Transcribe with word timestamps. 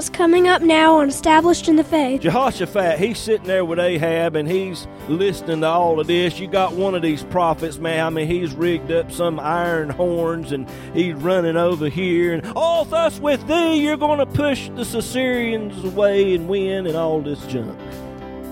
what's 0.00 0.08
coming 0.08 0.48
up 0.48 0.62
now 0.62 0.96
on 0.96 1.10
Established 1.10 1.68
in 1.68 1.76
the 1.76 1.84
Faith. 1.84 2.22
Jehoshaphat, 2.22 2.98
he's 2.98 3.18
sitting 3.18 3.46
there 3.46 3.66
with 3.66 3.78
Ahab 3.78 4.34
and 4.34 4.48
he's 4.48 4.88
listening 5.08 5.60
to 5.60 5.66
all 5.66 6.00
of 6.00 6.06
this. 6.06 6.40
You 6.40 6.48
got 6.48 6.72
one 6.72 6.94
of 6.94 7.02
these 7.02 7.22
prophets, 7.24 7.76
man. 7.76 8.06
I 8.06 8.08
mean, 8.08 8.26
he's 8.26 8.54
rigged 8.54 8.90
up 8.90 9.12
some 9.12 9.38
iron 9.38 9.90
horns 9.90 10.52
and 10.52 10.66
he's 10.94 11.14
running 11.16 11.58
over 11.58 11.90
here. 11.90 12.32
And 12.32 12.46
oh, 12.46 12.52
all 12.56 12.84
thus 12.86 13.20
with 13.20 13.46
thee, 13.46 13.74
you're 13.74 13.98
going 13.98 14.20
to 14.20 14.24
push 14.24 14.70
the 14.70 14.80
Assyrians 14.80 15.84
away 15.84 16.34
and 16.34 16.48
win 16.48 16.86
and 16.86 16.96
all 16.96 17.20
this 17.20 17.44
junk. 17.44 17.78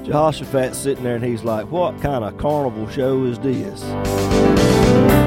Jehoshaphat's 0.05 0.77
sitting 0.77 1.05
there 1.05 1.15
and 1.17 1.25
he's 1.25 1.45
like, 1.45 1.71
What 1.71 1.99
kind 2.03 2.25
of 2.25 2.37
carnival 2.37 2.91
show 2.91 3.25
is 3.25 3.39
this? 3.39 4.68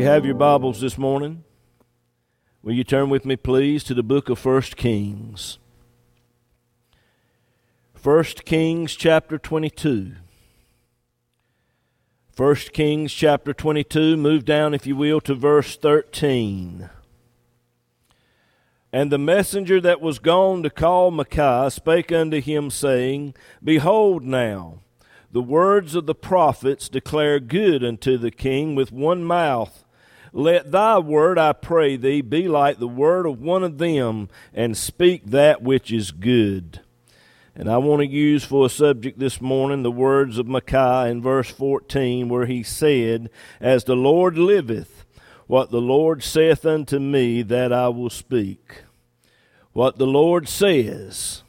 You 0.00 0.06
have 0.06 0.24
your 0.24 0.34
Bibles 0.34 0.80
this 0.80 0.96
morning, 0.96 1.44
will 2.62 2.72
you 2.72 2.84
turn 2.84 3.10
with 3.10 3.26
me, 3.26 3.36
please, 3.36 3.84
to 3.84 3.92
the 3.92 4.02
book 4.02 4.30
of 4.30 4.38
First 4.38 4.78
Kings? 4.78 5.58
First 7.92 8.46
Kings 8.46 8.96
chapter 8.96 9.36
22. 9.36 10.12
First 12.32 12.72
Kings 12.72 13.12
chapter 13.12 13.52
22, 13.52 14.16
move 14.16 14.46
down, 14.46 14.72
if 14.72 14.86
you 14.86 14.96
will, 14.96 15.20
to 15.20 15.34
verse 15.34 15.76
13. 15.76 16.88
And 18.94 19.12
the 19.12 19.18
messenger 19.18 19.82
that 19.82 20.00
was 20.00 20.18
gone 20.18 20.62
to 20.62 20.70
call 20.70 21.10
Micaiah 21.10 21.70
spake 21.70 22.10
unto 22.10 22.40
him, 22.40 22.70
saying, 22.70 23.34
Behold 23.62 24.24
now, 24.24 24.78
the 25.30 25.42
words 25.42 25.94
of 25.94 26.06
the 26.06 26.14
prophets 26.14 26.88
declare 26.88 27.38
good 27.38 27.84
unto 27.84 28.16
the 28.16 28.30
king 28.30 28.74
with 28.74 28.90
one 28.90 29.22
mouth. 29.22 29.84
Let 30.32 30.70
thy 30.70 30.98
word, 30.98 31.38
I 31.38 31.52
pray 31.52 31.96
thee, 31.96 32.20
be 32.20 32.46
like 32.48 32.78
the 32.78 32.88
word 32.88 33.26
of 33.26 33.40
one 33.40 33.64
of 33.64 33.78
them, 33.78 34.28
and 34.54 34.76
speak 34.76 35.26
that 35.26 35.62
which 35.62 35.90
is 35.90 36.10
good. 36.10 36.80
And 37.54 37.68
I 37.68 37.78
want 37.78 38.00
to 38.00 38.06
use 38.06 38.44
for 38.44 38.66
a 38.66 38.70
subject 38.70 39.18
this 39.18 39.40
morning 39.40 39.82
the 39.82 39.90
words 39.90 40.38
of 40.38 40.46
Micaiah 40.46 41.10
in 41.10 41.20
verse 41.20 41.50
14, 41.50 42.28
where 42.28 42.46
he 42.46 42.62
said, 42.62 43.28
As 43.60 43.84
the 43.84 43.96
Lord 43.96 44.38
liveth, 44.38 45.04
what 45.46 45.70
the 45.70 45.80
Lord 45.80 46.22
saith 46.22 46.64
unto 46.64 47.00
me, 47.00 47.42
that 47.42 47.72
I 47.72 47.88
will 47.88 48.08
speak. 48.08 48.84
What 49.72 49.98
the 49.98 50.06
Lord 50.06 50.48
says, 50.48 51.42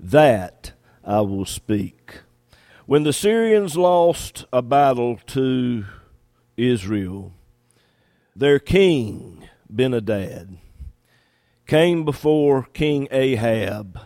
that 0.00 0.72
I 1.04 1.20
will 1.20 1.46
speak. 1.46 2.20
When 2.86 3.04
the 3.04 3.12
Syrians 3.12 3.76
lost 3.76 4.44
a 4.52 4.60
battle 4.60 5.18
to 5.28 5.84
Israel, 6.56 7.32
their 8.36 8.58
king, 8.58 9.48
Benhadad, 9.72 10.58
came 11.66 12.04
before 12.04 12.64
King 12.72 13.08
Ahab 13.10 14.00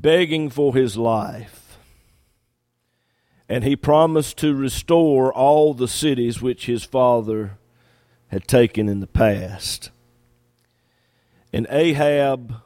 begging 0.00 0.48
for 0.50 0.74
his 0.74 0.96
life. 0.96 1.78
And 3.48 3.64
he 3.64 3.76
promised 3.76 4.38
to 4.38 4.54
restore 4.54 5.32
all 5.32 5.74
the 5.74 5.88
cities 5.88 6.40
which 6.40 6.66
his 6.66 6.84
father 6.84 7.58
had 8.28 8.46
taken 8.46 8.88
in 8.88 9.00
the 9.00 9.08
past. 9.08 9.90
And 11.52 11.66
Ahab 11.68 12.62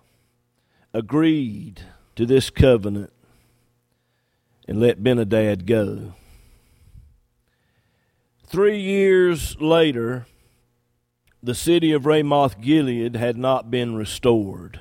agreed 0.93 1.81
to 2.16 2.27
this 2.27 2.50
covenant 2.50 3.12
and 4.69 4.78
let 4.78 5.03
Benhadad 5.03 5.65
go. 5.65 6.15
Three 8.47 8.78
years 8.78 9.60
later, 9.60 10.27
the 11.44 11.55
city 11.55 11.93
of 11.93 12.06
Ramoth 12.06 12.59
Gilead 12.59 13.16
had 13.16 13.37
not 13.37 13.71
been 13.71 13.94
restored. 13.94 14.81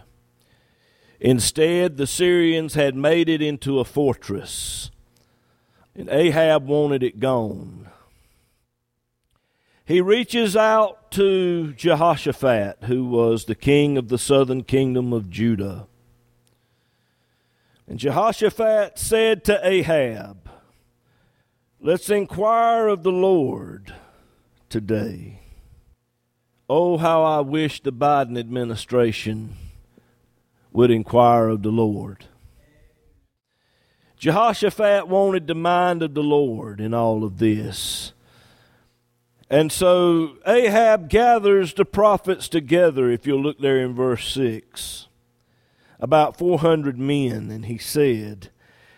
Instead, 1.19 1.97
the 1.97 2.07
Syrians 2.07 2.75
had 2.75 2.95
made 2.95 3.27
it 3.27 3.41
into 3.41 3.79
a 3.79 3.85
fortress, 3.85 4.89
and 5.93 6.09
Ahab 6.09 6.65
wanted 6.65 7.03
it 7.03 7.19
gone. 7.19 7.89
He 9.85 9.99
reaches 9.99 10.55
out 10.55 11.11
to 11.11 11.73
Jehoshaphat, 11.73 12.83
who 12.83 13.05
was 13.05 13.45
the 13.45 13.55
king 13.55 13.97
of 13.97 14.07
the 14.07 14.17
southern 14.17 14.63
kingdom 14.63 15.11
of 15.11 15.29
Judah. 15.29 15.87
And 17.85 17.99
Jehoshaphat 17.99 18.97
said 18.97 19.43
to 19.45 19.59
Ahab, 19.67 20.49
Let's 21.81 22.09
inquire 22.09 22.87
of 22.87 23.03
the 23.03 23.11
Lord 23.11 23.93
today. 24.69 25.42
Oh, 26.75 26.97
how 26.97 27.21
I 27.21 27.41
wish 27.41 27.83
the 27.83 27.93
Biden 27.93 28.35
administration 28.35 29.55
would 30.71 30.89
inquire 30.89 31.49
of 31.49 31.61
the 31.61 31.69
Lord. 31.69 32.25
Jehoshaphat 34.17 35.07
wanted 35.07 35.45
the 35.45 35.53
mind 35.53 36.01
of 36.01 36.15
the 36.15 36.23
Lord 36.23 36.81
in 36.81 36.91
all 36.91 37.23
of 37.23 37.37
this. 37.37 38.13
And 39.51 39.71
so 39.71 40.37
Ahab 40.47 41.09
gathers 41.09 41.75
the 41.75 41.85
prophets 41.85 42.49
together, 42.49 43.11
if 43.11 43.27
you'll 43.27 43.43
look 43.43 43.59
there 43.59 43.77
in 43.77 43.93
verse 43.93 44.27
6, 44.33 45.09
about 45.99 46.39
400 46.39 46.97
men, 46.97 47.51
and 47.51 47.67
he 47.67 47.77
said, 47.77 48.49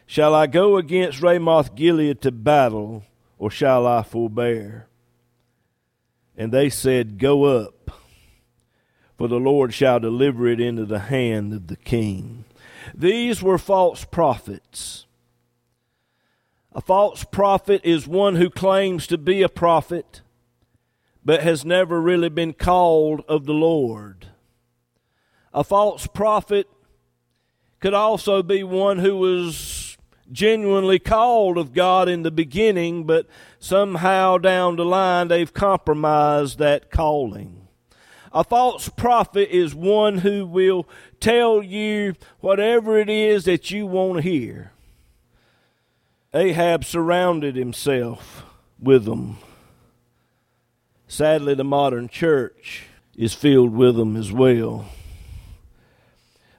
Shall 0.06 0.34
I 0.34 0.48
go 0.48 0.78
against 0.78 1.22
Ramoth 1.22 1.76
Gilead 1.76 2.22
to 2.22 2.32
battle, 2.32 3.04
or 3.38 3.52
shall 3.52 3.86
I 3.86 4.02
forbear? 4.02 4.88
And 6.38 6.52
they 6.52 6.70
said, 6.70 7.18
Go 7.18 7.46
up, 7.46 7.92
for 9.18 9.28
the 9.28 9.40
Lord 9.40 9.74
shall 9.74 10.00
deliver 10.00 10.48
it 10.48 10.60
into 10.60 10.86
the 10.86 11.00
hand 11.00 11.54
of 11.54 11.68
the 11.68 11.78
king. 11.78 12.46
These 12.94 13.42
were 13.42 13.58
false 13.58 14.06
prophets. 14.06 15.06
A 16.74 16.82
false 16.82 17.24
prophet 17.24 17.82
is 17.86 18.06
one 18.06 18.36
who 18.36 18.50
claims 18.50 19.08
to 19.08 19.18
be 19.18 19.42
a 19.42 19.50
prophet, 19.50 20.22
but 21.24 21.42
has 21.42 21.64
never 21.64 22.02
really 22.02 22.30
been 22.30 22.52
called 22.52 23.24
of 23.30 23.46
the 23.46 23.54
Lord. 23.54 24.28
A 25.54 25.64
false 25.64 26.06
prophet 26.06 26.68
could 27.80 27.94
also 27.94 28.44
be 28.44 28.62
one 28.62 29.00
who 29.00 29.16
was 29.16 29.56
genuinely 30.32 31.00
called 31.00 31.58
of 31.58 31.74
God 31.74 32.10
in 32.10 32.24
the 32.24 32.32
beginning, 32.32 33.06
but 33.06 33.28
somehow 33.60 34.38
down 34.38 34.76
the 34.76 34.86
line 34.86 35.28
they've 35.28 35.54
compromised 35.54 36.60
that 36.60 36.90
calling. 36.90 37.68
A 38.34 38.44
false 38.44 38.90
prophet 38.90 39.50
is 39.50 39.74
one 39.74 40.20
who 40.20 40.46
will 40.46 40.88
tell 41.20 41.64
you 41.64 42.16
whatever 42.42 43.00
it 43.00 43.10
is 43.10 43.46
that 43.46 43.72
you 43.72 43.86
want 43.88 44.18
to 44.18 44.30
hear. 44.30 44.72
Ahab 46.34 46.84
surrounded 46.84 47.56
himself 47.56 48.44
with 48.78 49.06
them. 49.06 49.38
Sadly, 51.08 51.54
the 51.54 51.64
modern 51.64 52.10
church 52.10 52.88
is 53.16 53.34
filled 53.34 53.74
with 53.74 53.96
them 53.96 54.18
as 54.18 54.34
well. 54.34 54.88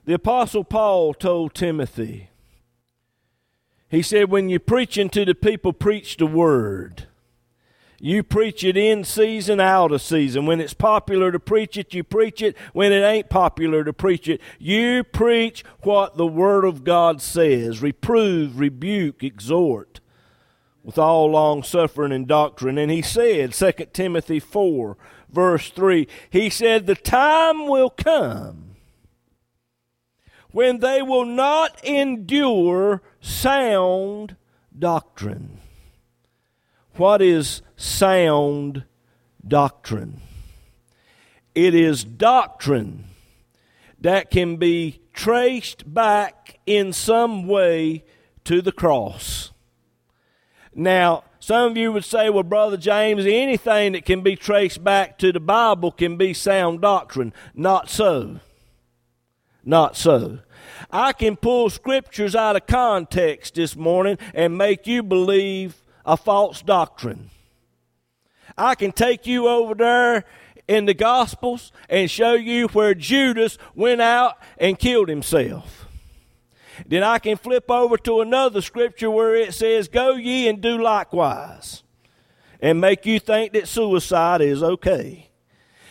The 0.05 0.13
Apostle 0.13 0.63
Paul 0.63 1.13
told 1.13 1.53
Timothy, 1.53 2.29
he 3.89 4.01
said, 4.01 4.29
when 4.29 4.49
you're 4.49 4.59
preaching 4.59 5.09
to 5.09 5.23
the 5.25 5.35
people, 5.35 5.73
preach 5.73 6.17
the 6.17 6.27
word. 6.27 7.07
You 7.99 8.21
preach 8.21 8.63
it 8.63 8.77
in 8.77 9.03
season, 9.03 9.59
out 9.59 9.91
of 9.91 10.01
season. 10.01 10.45
When 10.45 10.59
it's 10.59 10.73
popular 10.73 11.31
to 11.31 11.39
preach 11.39 11.77
it, 11.77 11.93
you 11.93 12.03
preach 12.03 12.41
it. 12.43 12.55
When 12.73 12.91
it 12.91 13.01
ain't 13.01 13.29
popular 13.29 13.83
to 13.83 13.91
preach 13.91 14.27
it, 14.27 14.39
you 14.59 15.03
preach 15.03 15.63
what 15.81 16.15
the 16.15 16.27
Word 16.27 16.63
of 16.63 16.83
God 16.83 17.21
says. 17.21 17.81
Reprove, 17.81 18.59
rebuke, 18.59 19.23
exhort 19.23 19.99
with 20.83 20.99
all 20.99 21.31
long 21.31 21.63
suffering 21.63 22.11
and 22.11 22.27
doctrine. 22.27 22.77
And 22.77 22.91
he 22.91 23.01
said, 23.01 23.53
2 23.53 23.71
Timothy 23.93 24.39
4, 24.39 24.95
verse 25.29 25.69
3, 25.71 26.07
he 26.29 26.51
said, 26.51 26.85
The 26.85 26.95
time 26.95 27.67
will 27.67 27.89
come 27.89 28.75
when 30.51 30.79
they 30.79 31.01
will 31.01 31.25
not 31.25 31.83
endure 31.83 33.01
sound 33.27 34.37
doctrine. 34.77 35.59
What 36.95 37.21
is 37.21 37.61
sound 37.75 38.85
doctrine? 39.45 40.21
It 41.53 41.75
is 41.75 42.03
doctrine 42.03 43.03
that 43.99 44.31
can 44.31 44.55
be 44.55 45.01
traced 45.13 45.93
back 45.93 46.59
in 46.65 46.93
some 46.93 47.47
way 47.47 48.05
to 48.45 48.61
the 48.61 48.71
cross. 48.71 49.51
Now, 50.73 51.23
some 51.39 51.71
of 51.71 51.77
you 51.77 51.91
would 51.91 52.05
say, 52.05 52.29
well, 52.29 52.43
Brother 52.43 52.77
James, 52.77 53.25
anything 53.25 53.91
that 53.93 54.05
can 54.05 54.21
be 54.21 54.35
traced 54.35 54.83
back 54.83 55.17
to 55.17 55.31
the 55.31 55.39
Bible 55.39 55.91
can 55.91 56.15
be 56.17 56.33
sound 56.33 56.81
doctrine. 56.81 57.33
Not 57.53 57.89
so. 57.89 58.39
Not 59.65 59.97
so. 59.97 60.39
I 60.91 61.13
can 61.13 61.35
pull 61.35 61.69
scriptures 61.69 62.35
out 62.35 62.55
of 62.55 62.67
context 62.67 63.55
this 63.55 63.75
morning 63.75 64.17
and 64.33 64.57
make 64.57 64.87
you 64.87 65.03
believe 65.03 65.81
a 66.05 66.17
false 66.17 66.61
doctrine. 66.61 67.29
I 68.57 68.75
can 68.75 68.91
take 68.91 69.27
you 69.27 69.47
over 69.47 69.75
there 69.75 70.25
in 70.67 70.85
the 70.85 70.93
Gospels 70.93 71.71
and 71.89 72.09
show 72.09 72.33
you 72.33 72.67
where 72.69 72.93
Judas 72.93 73.57
went 73.75 74.01
out 74.01 74.37
and 74.57 74.79
killed 74.79 75.09
himself. 75.09 75.85
Then 76.85 77.03
I 77.03 77.19
can 77.19 77.37
flip 77.37 77.69
over 77.71 77.97
to 77.97 78.21
another 78.21 78.61
scripture 78.61 79.09
where 79.09 79.35
it 79.35 79.53
says, 79.53 79.87
Go 79.87 80.15
ye 80.15 80.47
and 80.47 80.61
do 80.61 80.81
likewise, 80.81 81.83
and 82.61 82.79
make 82.79 83.05
you 83.05 83.19
think 83.19 83.53
that 83.53 83.67
suicide 83.67 84.41
is 84.41 84.61
okay. 84.61 85.26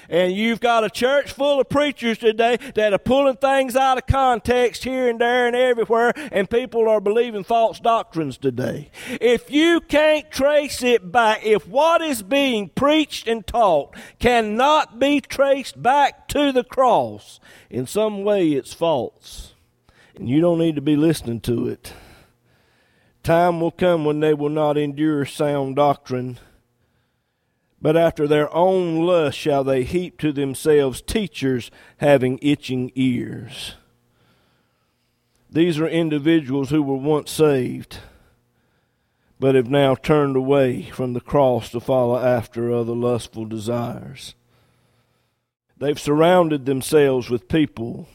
And 0.09 0.33
you've 0.33 0.61
got 0.61 0.85
a 0.85 0.91
church 0.91 1.33
full 1.33 1.61
of 1.61 1.69
preachers 1.69 2.19
today 2.19 2.59
that 2.75 2.93
are 2.93 2.99
pulling 2.99 3.37
things 3.37 3.77
out 3.77 3.99
of 3.99 4.07
context 4.07 4.85
here 4.85 5.09
and 5.09 5.21
there 5.21 5.47
and 5.47 5.57
everywhere, 5.57 6.13
and 6.33 6.49
people 6.49 6.89
are 6.89 7.01
believing 7.01 7.45
false 7.45 7.81
doctrines 7.81 8.39
today. 8.39 8.91
If 9.21 9.51
you 9.51 9.81
can't 9.81 10.31
trace 10.31 10.83
it 10.83 11.11
back, 11.11 11.45
if 11.45 11.67
what 11.67 12.03
is 12.03 12.23
being 12.23 12.69
preached 12.69 13.27
and 13.27 13.47
taught 13.47 13.95
cannot 14.19 14.99
be 14.99 15.21
traced 15.21 15.83
back 15.83 16.29
to 16.29 16.53
the 16.53 16.65
cross, 16.65 17.41
in 17.71 17.87
some 17.87 18.25
way 18.25 18.51
it's 18.51 18.73
false. 18.73 19.55
And 20.15 20.29
you 20.29 20.41
don't 20.41 20.59
need 20.59 20.77
to 20.77 20.81
be 20.81 20.97
listening 20.97 21.41
to 21.41 21.69
it. 21.69 21.93
Time 23.23 23.61
will 23.61 23.73
come 23.73 24.05
when 24.05 24.21
they 24.21 24.33
will 24.33 24.49
not 24.51 24.79
endure 24.79 25.25
sound 25.25 25.77
doctrine 25.77 26.39
but 27.81 27.97
after 27.97 28.27
their 28.27 28.53
own 28.55 29.05
lust 29.05 29.39
shall 29.39 29.63
they 29.63 29.85
heap 29.85 30.19
to 30.19 30.33
themselves 30.33 31.03
teachers 31.03 31.71
having 31.99 32.39
itching 32.43 32.91
ears. 32.95 33.75
These 35.51 35.79
are 35.79 35.89
individuals 35.89 36.71
who 36.71 36.83
were 36.83 36.97
once 36.97 37.31
saved, 37.31 37.99
but 39.39 39.55
have 39.55 39.71
now 39.71 39.95
turned 39.95 40.37
away 40.37 40.83
from 40.91 41.13
the 41.13 41.21
cross 41.21 41.71
to 41.71 41.81
follow 41.81 42.19
after 42.19 42.73
other 42.73 42.95
lustful 42.95 43.45
desires. 43.45 44.35
They've 45.79 46.01
surrounded 46.01 46.65
themselves 46.65 47.29
with 47.29 47.49
people 47.49 48.09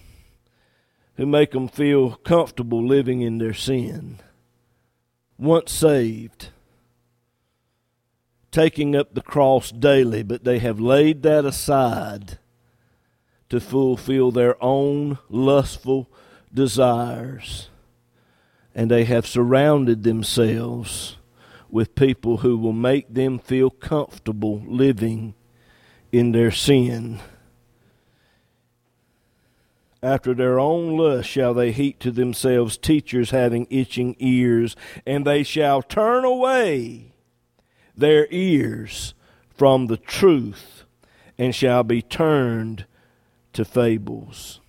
who 1.17 1.25
make 1.25 1.51
them 1.51 1.67
feel 1.67 2.15
comfortable 2.15 2.85
living 2.85 3.21
in 3.21 3.37
their 3.37 3.53
sin. 3.53 4.19
Once 5.37 5.71
saved, 5.71 6.49
taking 8.51 8.95
up 8.95 9.13
the 9.13 9.21
cross 9.21 9.71
daily, 9.71 10.23
but 10.23 10.43
they 10.43 10.59
have 10.59 10.79
laid 10.79 11.23
that 11.23 11.45
aside 11.45 12.37
to 13.49 13.59
fulfill 13.59 14.31
their 14.31 14.61
own 14.63 15.17
lustful 15.29 16.09
desires. 16.53 17.69
And 18.75 18.89
they 18.89 19.05
have 19.05 19.25
surrounded 19.25 20.03
themselves 20.03 21.17
with 21.69 21.95
people 21.95 22.37
who 22.37 22.57
will 22.57 22.73
make 22.73 23.13
them 23.13 23.39
feel 23.39 23.69
comfortable 23.69 24.61
living 24.65 25.33
in 26.11 26.31
their 26.31 26.51
sin. 26.51 27.19
After 30.03 30.33
their 30.33 30.59
own 30.59 30.97
lust 30.97 31.29
shall 31.29 31.53
they 31.53 31.71
heap 31.71 31.99
to 31.99 32.11
themselves 32.11 32.77
teachers 32.77 33.31
having 33.31 33.67
itching 33.69 34.15
ears, 34.19 34.75
and 35.05 35.25
they 35.25 35.43
shall 35.43 35.81
turn 35.81 36.25
away 36.25 37.10
their 37.95 38.27
ears 38.31 39.13
from 39.49 39.87
the 39.87 39.97
truth 39.97 40.85
and 41.37 41.53
shall 41.55 41.83
be 41.83 42.01
turned 42.01 42.85
to 43.53 43.65
fables. 43.65 44.59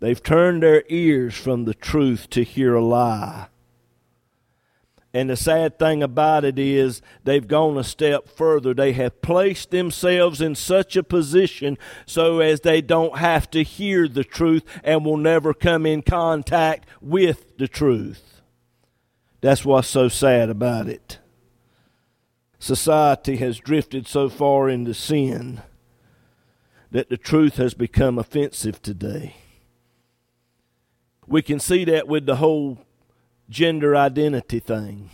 They've 0.00 0.22
turned 0.22 0.62
their 0.62 0.84
ears 0.88 1.34
from 1.34 1.64
the 1.64 1.74
truth 1.74 2.30
to 2.30 2.44
hear 2.44 2.74
a 2.74 2.84
lie. 2.84 3.48
And 5.14 5.30
the 5.30 5.36
sad 5.36 5.78
thing 5.78 6.02
about 6.02 6.44
it 6.44 6.58
is, 6.58 7.00
they've 7.24 7.46
gone 7.48 7.78
a 7.78 7.84
step 7.84 8.28
further. 8.28 8.74
They 8.74 8.92
have 8.92 9.22
placed 9.22 9.70
themselves 9.70 10.40
in 10.40 10.54
such 10.54 10.96
a 10.96 11.02
position 11.02 11.78
so 12.04 12.40
as 12.40 12.60
they 12.60 12.80
don't 12.82 13.18
have 13.18 13.50
to 13.52 13.62
hear 13.62 14.06
the 14.06 14.22
truth 14.24 14.64
and 14.84 15.04
will 15.04 15.16
never 15.16 15.54
come 15.54 15.86
in 15.86 16.02
contact 16.02 16.86
with 17.00 17.56
the 17.56 17.68
truth. 17.68 18.42
That's 19.40 19.64
what's 19.64 19.88
so 19.88 20.08
sad 20.08 20.50
about 20.50 20.88
it 20.88 21.18
society 22.58 23.36
has 23.36 23.58
drifted 23.58 24.06
so 24.06 24.28
far 24.28 24.68
into 24.68 24.94
sin 24.94 25.62
that 26.90 27.08
the 27.08 27.16
truth 27.16 27.56
has 27.56 27.74
become 27.74 28.18
offensive 28.18 28.80
today. 28.82 29.36
We 31.26 31.42
can 31.42 31.60
see 31.60 31.84
that 31.84 32.08
with 32.08 32.26
the 32.26 32.36
whole 32.36 32.78
gender 33.50 33.94
identity 33.94 34.60
thing. 34.60 35.10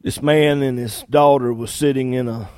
This 0.00 0.20
man 0.20 0.62
and 0.62 0.78
his 0.78 1.04
daughter 1.08 1.52
was 1.52 1.70
sitting 1.70 2.12
in 2.12 2.28
a 2.28 2.48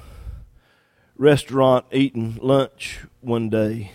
restaurant 1.16 1.86
eating 1.92 2.38
lunch 2.40 3.00
one 3.20 3.48
day. 3.48 3.92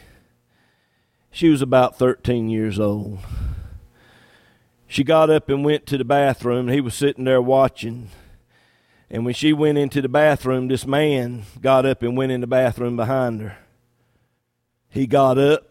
She 1.31 1.49
was 1.49 1.61
about 1.61 1.97
13 1.97 2.49
years 2.49 2.79
old 2.79 3.19
she 4.93 5.03
got 5.03 5.31
up 5.31 5.49
and 5.49 5.65
went 5.65 5.87
to 5.87 5.97
the 5.97 6.05
bathroom. 6.05 6.67
and 6.67 6.75
He 6.75 6.79
was 6.79 6.93
sitting 6.93 7.23
there 7.23 7.41
watching. 7.41 8.09
And 9.09 9.25
when 9.25 9.33
she 9.33 9.51
went 9.51 9.79
into 9.79 10.03
the 10.03 10.07
bathroom, 10.07 10.67
this 10.67 10.85
man 10.85 11.45
got 11.59 11.83
up 11.83 12.03
and 12.03 12.15
went 12.15 12.31
in 12.31 12.41
the 12.41 12.47
bathroom 12.47 12.95
behind 12.95 13.41
her. 13.41 13.57
He 14.89 15.07
got 15.07 15.39
up 15.39 15.63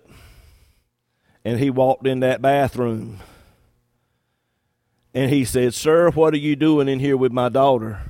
and 1.45 1.61
he 1.61 1.71
walked 1.71 2.05
in 2.05 2.19
that 2.19 2.43
bathroom. 2.43 3.21
And 5.15 5.31
he 5.31 5.45
said, 5.45 5.73
Sir, 5.73 6.11
what 6.11 6.35
are 6.35 6.39
you 6.39 6.57
doing 6.57 6.89
in 6.89 6.99
here 6.99 7.17
with 7.17 7.31
my 7.31 7.49
daughter? 7.49 8.01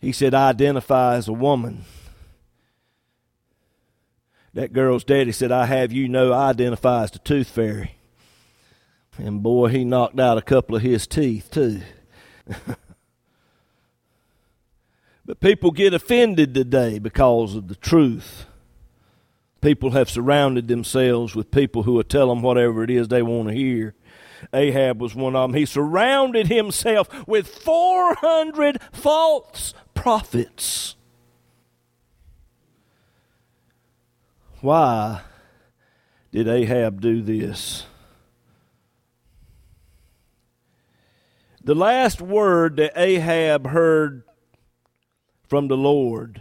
He 0.00 0.12
said, 0.12 0.34
I 0.34 0.50
identify 0.50 1.16
as 1.16 1.26
a 1.26 1.32
woman. 1.32 1.84
That 4.54 4.72
girl's 4.72 5.02
daddy 5.02 5.32
said, 5.32 5.50
I 5.50 5.66
have 5.66 5.90
you 5.90 6.08
know 6.08 6.32
I 6.32 6.50
identify 6.50 7.02
as 7.02 7.10
the 7.10 7.18
tooth 7.18 7.48
fairy. 7.48 7.96
And 9.18 9.42
boy, 9.42 9.68
he 9.68 9.84
knocked 9.84 10.18
out 10.18 10.38
a 10.38 10.42
couple 10.42 10.76
of 10.76 10.82
his 10.82 11.06
teeth, 11.06 11.50
too. 11.50 11.80
but 15.26 15.40
people 15.40 15.70
get 15.70 15.94
offended 15.94 16.54
today 16.54 16.98
because 16.98 17.54
of 17.54 17.68
the 17.68 17.74
truth. 17.74 18.46
People 19.60 19.90
have 19.90 20.08
surrounded 20.08 20.68
themselves 20.68 21.34
with 21.34 21.50
people 21.50 21.82
who 21.82 21.92
will 21.92 22.02
tell 22.02 22.28
them 22.28 22.40
whatever 22.40 22.82
it 22.82 22.90
is 22.90 23.08
they 23.08 23.22
want 23.22 23.48
to 23.48 23.54
hear. 23.54 23.94
Ahab 24.54 25.00
was 25.00 25.14
one 25.14 25.36
of 25.36 25.50
them. 25.50 25.58
He 25.58 25.66
surrounded 25.66 26.46
himself 26.46 27.26
with 27.26 27.46
400 27.46 28.80
false 28.92 29.74
prophets. 29.92 30.96
Why 34.62 35.22
did 36.32 36.48
Ahab 36.48 37.00
do 37.00 37.20
this? 37.22 37.84
The 41.70 41.76
last 41.76 42.20
word 42.20 42.78
that 42.78 43.00
Ahab 43.00 43.68
heard 43.68 44.24
from 45.46 45.68
the 45.68 45.76
Lord 45.76 46.40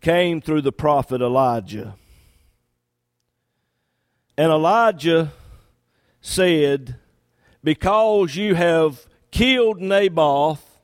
came 0.00 0.40
through 0.40 0.62
the 0.62 0.72
prophet 0.72 1.22
Elijah. 1.22 1.94
And 4.36 4.50
Elijah 4.50 5.30
said, 6.20 6.96
Because 7.62 8.34
you 8.34 8.56
have 8.56 9.06
killed 9.30 9.80
Naboth 9.80 10.80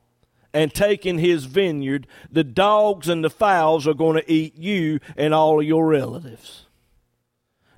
and 0.52 0.72
taken 0.72 1.18
his 1.18 1.46
vineyard, 1.46 2.06
the 2.30 2.44
dogs 2.44 3.08
and 3.08 3.24
the 3.24 3.30
fowls 3.30 3.88
are 3.88 3.94
going 3.94 4.14
to 4.14 4.32
eat 4.32 4.54
you 4.54 5.00
and 5.16 5.34
all 5.34 5.58
of 5.58 5.66
your 5.66 5.88
relatives. 5.88 6.66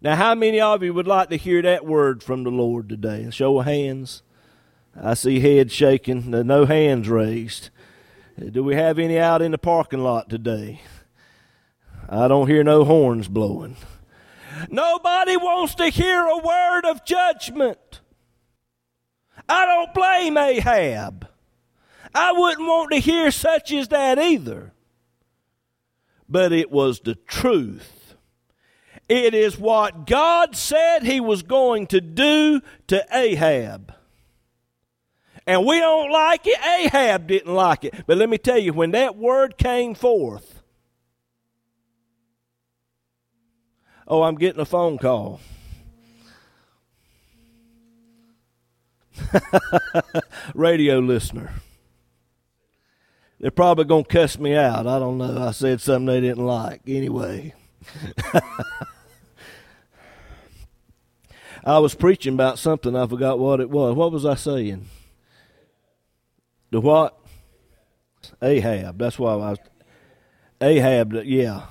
Now, 0.03 0.17
how 0.17 0.35
many 0.35 0.61
of 0.61 0.83
you 0.83 0.93
would 0.93 1.09
like 1.09 1.31
to 1.31 1.37
hear 1.37 1.63
that 1.63 1.87
word 1.87 2.23
from 2.23 2.45
the 2.45 2.51
Lord 2.51 2.91
today? 2.91 3.31
Show 3.31 3.59
of 3.59 3.65
hands. 3.65 4.23
I 5.01 5.15
see 5.15 5.41
heads 5.41 5.73
shaking, 5.73 6.31
no 6.31 6.65
hands 6.65 7.09
raised. 7.09 7.71
Do 8.39 8.63
we 8.63 8.75
have 8.75 8.99
any 8.99 9.19
out 9.19 9.43
in 9.43 9.53
the 9.53 9.59
parking 9.59 10.03
lot 10.03 10.29
today? 10.29 10.81
I 12.09 12.29
don't 12.29 12.49
hear 12.49 12.63
no 12.63 12.85
horns 12.85 13.29
blowing. 13.29 13.77
Nobody 14.71 15.37
wants 15.37 15.75
to 15.77 15.89
hear 15.89 16.25
a 16.25 16.39
word 16.39 16.87
of 16.87 17.05
judgment. 17.05 18.01
I 19.49 19.67
don't 19.67 19.95
blame 19.95 20.37
Ahab. 20.37 21.29
I 22.15 22.33
wouldn't 22.33 22.67
want 22.67 22.93
to 22.93 22.99
hear 22.99 23.31
such 23.31 23.73
as 23.73 23.89
that 23.89 24.19
either. 24.19 24.73
But 26.29 26.53
it 26.53 26.71
was 26.71 27.01
the 27.01 27.15
truth. 27.15 28.15
It 29.09 29.35
is 29.35 29.59
what 29.59 30.07
God 30.07 30.57
said 30.57 31.03
he 31.03 31.21
was 31.21 31.43
going 31.43 31.87
to 31.89 32.01
do 32.01 32.61
to 32.89 33.05
Ahab. 33.13 33.95
And 35.47 35.65
we 35.65 35.79
don't 35.79 36.11
like 36.11 36.47
it. 36.47 36.59
Ahab 36.61 37.29
didn't 37.29 37.55
like 37.55 37.85
it. 37.85 37.95
But 38.07 38.19
let 38.19 38.29
me 38.29 38.37
tell 38.37 38.59
you, 38.59 38.73
when 38.73 38.91
that 38.91 39.17
word 39.17 39.57
came 39.57 39.95
forth, 39.95 40.63
oh, 44.09 44.23
I'm 44.23 44.35
getting 44.35 44.61
a 44.61 44.65
phone 44.65 44.99
call. 44.99 45.41
Radio 50.55 50.99
listener. 50.99 51.53
They're 53.39 53.51
probably 53.51 53.85
going 53.85 54.05
to 54.05 54.09
cuss 54.13 54.39
me 54.39 54.55
out. 54.57 54.87
I 54.87 54.99
don't 54.99 55.19
know. 55.19 55.47
I 55.47 55.51
said 55.53 55.81
something 55.81 56.07
they 56.07 56.21
didn't 56.21 56.45
like. 56.45 56.81
Anyway. 56.87 57.55
I 61.65 61.79
was 61.79 61.95
preaching 61.95 62.35
about 62.35 62.59
something. 62.59 62.97
I 62.97 63.07
forgot 63.07 63.39
what 63.39 63.61
it 63.61 63.71
was. 63.71 63.95
What 63.95 64.11
was 64.11 64.27
I 64.27 64.35
saying? 64.35 64.87
The 66.77 66.83
what? 66.83 67.19
Ahab. 68.43 68.99
That's 68.99 69.19
why 69.19 69.33
I 69.33 69.37
was. 69.37 69.59
Ahab, 70.61 71.15
yeah. 71.25 71.69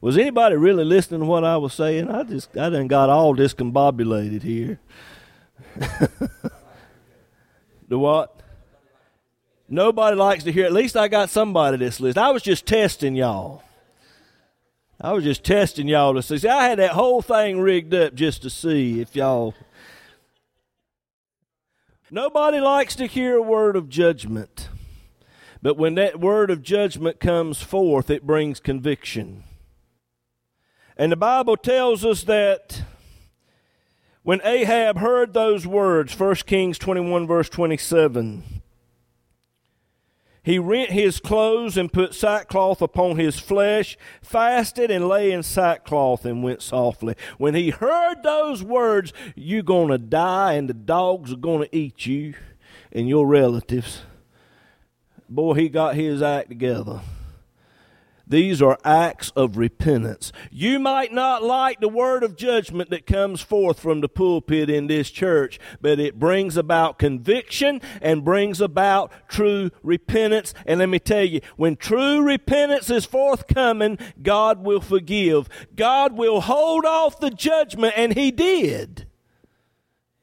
Was 0.00 0.16
anybody 0.16 0.54
really 0.54 0.84
listening 0.84 1.22
to 1.22 1.26
what 1.26 1.42
I 1.42 1.56
was 1.56 1.74
saying? 1.74 2.08
I 2.08 2.22
just, 2.22 2.56
I 2.56 2.70
done 2.70 2.86
got 2.86 3.10
all 3.10 3.34
discombobulated 3.34 4.44
here. 4.44 4.78
the 7.88 7.98
what? 7.98 8.40
Nobody 9.68 10.16
likes 10.16 10.44
to 10.44 10.52
hear. 10.52 10.66
At 10.66 10.72
least 10.72 10.96
I 10.96 11.08
got 11.08 11.30
somebody 11.30 11.78
that's 11.78 11.98
listening. 11.98 12.24
I 12.24 12.30
was 12.30 12.44
just 12.44 12.64
testing 12.64 13.16
y'all. 13.16 13.64
I 15.00 15.14
was 15.14 15.24
just 15.24 15.42
testing 15.42 15.88
y'all 15.88 16.14
to 16.14 16.22
see. 16.22 16.38
see. 16.38 16.48
I 16.48 16.68
had 16.68 16.78
that 16.78 16.92
whole 16.92 17.22
thing 17.22 17.58
rigged 17.58 17.92
up 17.92 18.14
just 18.14 18.42
to 18.42 18.50
see 18.50 19.00
if 19.00 19.16
y'all. 19.16 19.52
Nobody 22.10 22.60
likes 22.60 22.94
to 22.96 23.06
hear 23.06 23.36
a 23.36 23.42
word 23.42 23.76
of 23.76 23.88
judgment. 23.88 24.68
But 25.62 25.78
when 25.78 25.94
that 25.94 26.20
word 26.20 26.50
of 26.50 26.62
judgment 26.62 27.18
comes 27.18 27.62
forth, 27.62 28.10
it 28.10 28.26
brings 28.26 28.60
conviction. 28.60 29.44
And 30.96 31.10
the 31.10 31.16
Bible 31.16 31.56
tells 31.56 32.04
us 32.04 32.24
that 32.24 32.82
when 34.22 34.40
Ahab 34.44 34.98
heard 34.98 35.32
those 35.32 35.66
words, 35.66 36.18
1 36.18 36.34
Kings 36.46 36.78
21, 36.78 37.26
verse 37.26 37.48
27, 37.48 38.53
he 40.44 40.58
rent 40.58 40.90
his 40.90 41.20
clothes 41.20 41.78
and 41.78 41.90
put 41.90 42.14
sackcloth 42.14 42.82
upon 42.82 43.16
his 43.16 43.40
flesh, 43.40 43.96
fasted 44.20 44.90
and 44.90 45.08
lay 45.08 45.32
in 45.32 45.42
sackcloth 45.42 46.26
and 46.26 46.42
went 46.42 46.60
softly. 46.60 47.14
When 47.38 47.54
he 47.54 47.70
heard 47.70 48.22
those 48.22 48.62
words, 48.62 49.14
you're 49.34 49.62
going 49.62 49.88
to 49.88 49.98
die 49.98 50.52
and 50.52 50.68
the 50.68 50.74
dogs 50.74 51.32
are 51.32 51.36
going 51.36 51.66
to 51.66 51.74
eat 51.76 52.04
you 52.04 52.34
and 52.92 53.08
your 53.08 53.26
relatives. 53.26 54.02
Boy, 55.30 55.54
he 55.54 55.68
got 55.70 55.94
his 55.94 56.20
act 56.20 56.50
together. 56.50 57.00
These 58.26 58.62
are 58.62 58.78
acts 58.84 59.30
of 59.36 59.56
repentance. 59.56 60.32
You 60.50 60.78
might 60.78 61.12
not 61.12 61.42
like 61.42 61.80
the 61.80 61.88
word 61.88 62.22
of 62.22 62.36
judgment 62.36 62.90
that 62.90 63.06
comes 63.06 63.42
forth 63.42 63.78
from 63.78 64.00
the 64.00 64.08
pulpit 64.08 64.70
in 64.70 64.86
this 64.86 65.10
church, 65.10 65.58
but 65.80 66.00
it 66.00 66.18
brings 66.18 66.56
about 66.56 66.98
conviction 66.98 67.82
and 68.00 68.24
brings 68.24 68.60
about 68.60 69.12
true 69.28 69.70
repentance. 69.82 70.54
And 70.64 70.80
let 70.80 70.88
me 70.88 70.98
tell 70.98 71.24
you, 71.24 71.40
when 71.56 71.76
true 71.76 72.22
repentance 72.22 72.88
is 72.88 73.04
forthcoming, 73.04 73.98
God 74.22 74.64
will 74.64 74.80
forgive. 74.80 75.48
God 75.76 76.14
will 76.14 76.40
hold 76.40 76.86
off 76.86 77.20
the 77.20 77.30
judgment, 77.30 77.92
and 77.96 78.14
He 78.14 78.30
did, 78.30 79.06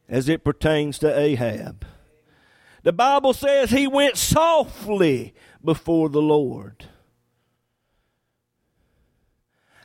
as 0.09 0.27
it 0.27 0.43
pertains 0.43 0.97
to 0.99 1.19
Ahab. 1.19 1.85
The 2.83 2.93
Bible 2.93 3.33
says 3.33 3.69
he 3.69 3.85
went 3.85 4.17
softly 4.17 5.35
before 5.63 6.09
the 6.09 6.21
Lord. 6.21 6.87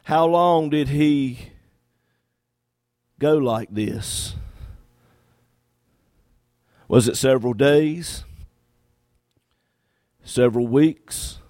How 0.06 0.24
long 0.24 0.70
did 0.70 0.90
he 0.90 1.50
go 3.18 3.36
like 3.38 3.74
this? 3.74 4.36
Was 6.86 7.08
it 7.08 7.16
several 7.16 7.54
days? 7.54 8.24
Several 10.22 10.68
weeks? 10.68 11.40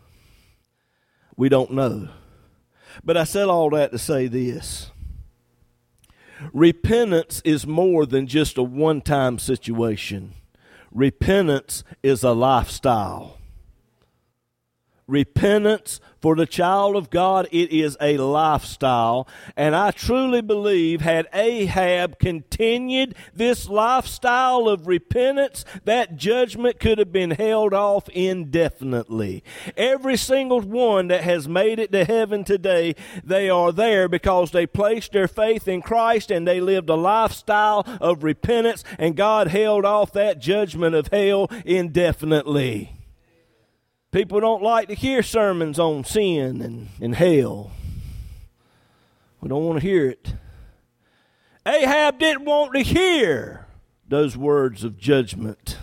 We 1.36 1.50
don't 1.50 1.72
know. 1.72 2.08
But 3.04 3.18
I 3.18 3.24
said 3.24 3.48
all 3.48 3.68
that 3.70 3.92
to 3.92 3.98
say 3.98 4.26
this 4.26 4.90
repentance 6.50 7.42
is 7.44 7.66
more 7.66 8.06
than 8.06 8.26
just 8.26 8.56
a 8.56 8.62
one 8.62 9.02
time 9.02 9.38
situation, 9.38 10.32
repentance 10.90 11.84
is 12.02 12.22
a 12.22 12.32
lifestyle. 12.32 13.36
Repentance 15.06 16.00
for 16.26 16.34
the 16.34 16.44
child 16.44 16.96
of 16.96 17.08
God, 17.08 17.46
it 17.52 17.70
is 17.70 17.96
a 18.00 18.16
lifestyle. 18.16 19.28
And 19.56 19.76
I 19.76 19.92
truly 19.92 20.40
believe 20.40 21.00
had 21.00 21.28
Ahab 21.32 22.18
continued 22.18 23.14
this 23.32 23.68
lifestyle 23.68 24.68
of 24.68 24.88
repentance, 24.88 25.64
that 25.84 26.16
judgment 26.16 26.80
could 26.80 26.98
have 26.98 27.12
been 27.12 27.30
held 27.30 27.72
off 27.72 28.08
indefinitely. 28.08 29.44
Every 29.76 30.16
single 30.16 30.60
one 30.60 31.06
that 31.06 31.22
has 31.22 31.46
made 31.46 31.78
it 31.78 31.92
to 31.92 32.04
heaven 32.04 32.42
today, 32.42 32.96
they 33.22 33.48
are 33.48 33.70
there 33.70 34.08
because 34.08 34.50
they 34.50 34.66
placed 34.66 35.12
their 35.12 35.28
faith 35.28 35.68
in 35.68 35.80
Christ 35.80 36.32
and 36.32 36.44
they 36.44 36.60
lived 36.60 36.88
a 36.88 36.96
lifestyle 36.96 37.84
of 38.00 38.24
repentance, 38.24 38.82
and 38.98 39.14
God 39.14 39.46
held 39.46 39.84
off 39.84 40.10
that 40.14 40.40
judgment 40.40 40.96
of 40.96 41.06
hell 41.06 41.48
indefinitely. 41.64 42.95
People 44.16 44.40
don't 44.40 44.62
like 44.62 44.88
to 44.88 44.94
hear 44.94 45.22
sermons 45.22 45.78
on 45.78 46.02
sin 46.02 46.62
and, 46.62 46.88
and 47.02 47.14
hell. 47.14 47.72
We 49.42 49.50
don't 49.50 49.66
want 49.66 49.78
to 49.78 49.86
hear 49.86 50.08
it. 50.08 50.32
Ahab 51.66 52.18
didn't 52.18 52.46
want 52.46 52.72
to 52.72 52.80
hear 52.80 53.66
those 54.08 54.34
words 54.34 54.84
of 54.84 54.96
judgment. 54.96 55.76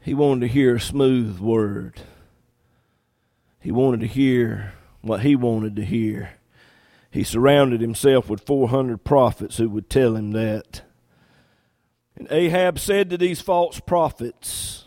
He 0.00 0.14
wanted 0.14 0.40
to 0.40 0.46
hear 0.46 0.76
a 0.76 0.80
smooth 0.80 1.38
word. 1.38 2.00
He 3.60 3.70
wanted 3.70 4.00
to 4.00 4.06
hear 4.06 4.72
what 5.02 5.20
he 5.20 5.36
wanted 5.36 5.76
to 5.76 5.84
hear. 5.84 6.38
He 7.10 7.24
surrounded 7.24 7.82
himself 7.82 8.30
with 8.30 8.46
400 8.46 9.04
prophets 9.04 9.58
who 9.58 9.68
would 9.68 9.90
tell 9.90 10.16
him 10.16 10.30
that. 10.30 10.80
And 12.16 12.26
Ahab 12.30 12.78
said 12.78 13.10
to 13.10 13.18
these 13.18 13.42
false 13.42 13.80
prophets, 13.80 14.86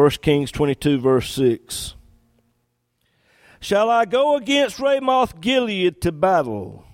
1 0.00 0.12
Kings 0.22 0.50
22, 0.50 0.98
verse 0.98 1.30
6. 1.34 1.94
Shall 3.60 3.90
I 3.90 4.06
go 4.06 4.34
against 4.34 4.80
Ramoth 4.80 5.42
Gilead 5.42 6.00
to 6.00 6.10
battle, 6.10 6.86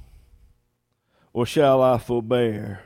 or 1.33 1.47
shall 1.47 1.81
I 1.81 1.99
forbear? 1.99 2.81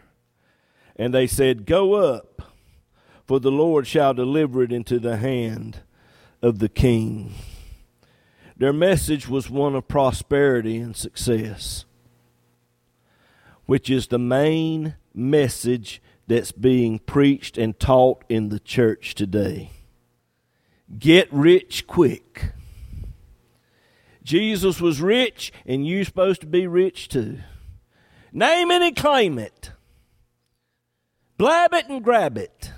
And 0.95 1.15
they 1.15 1.27
said, 1.27 1.65
Go 1.65 1.95
up, 1.95 2.43
for 3.27 3.41
the 3.41 3.51
Lord 3.51 3.87
shall 3.87 4.13
deliver 4.13 4.63
it 4.63 4.73
into 4.73 4.99
the 4.99 5.17
hand 5.17 5.81
of 6.43 6.59
the 6.59 6.69
king. 6.69 7.33
Their 8.59 8.75
message 8.75 9.27
was 9.27 9.49
one 9.49 9.75
of 9.75 9.89
prosperity 9.89 10.77
and 10.77 10.95
success, 10.95 11.87
which 13.65 13.89
is 13.89 14.09
the 14.09 14.19
main 14.19 14.97
message 15.15 16.03
that's 16.27 16.53
being 16.53 16.99
preached 16.99 17.57
and 17.57 17.81
taught 17.81 18.23
in 18.29 18.51
the 18.51 18.61
church 18.61 19.15
today. 19.15 19.71
Get 20.99 21.33
rich 21.33 21.87
quick. 21.87 22.53
Jesus 24.23 24.81
was 24.81 25.01
rich, 25.01 25.53
and 25.67 25.87
you're 25.87 26.05
supposed 26.05 26.41
to 26.41 26.47
be 26.47 26.67
rich 26.67 27.09
too. 27.09 27.39
Name 28.33 28.71
it 28.71 28.83
and 28.83 28.97
claim 28.97 29.39
it. 29.39 29.73
Blab 31.37 31.73
it 31.75 31.89
and 31.89 32.03
grab 32.03 32.37
it. 32.37 32.73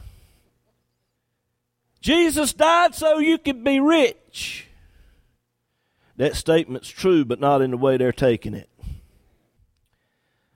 Jesus 2.01 2.53
died 2.53 2.95
so 2.95 3.19
you 3.19 3.39
could 3.39 3.63
be 3.63 3.81
rich. 3.81 4.67
That 6.17 6.37
statement's 6.37 6.89
true, 6.89 7.25
but 7.25 7.41
not 7.41 7.63
in 7.63 7.71
the 7.71 7.77
way 7.77 7.97
they're 7.97 8.13
taking 8.13 8.55
it. 8.55 8.69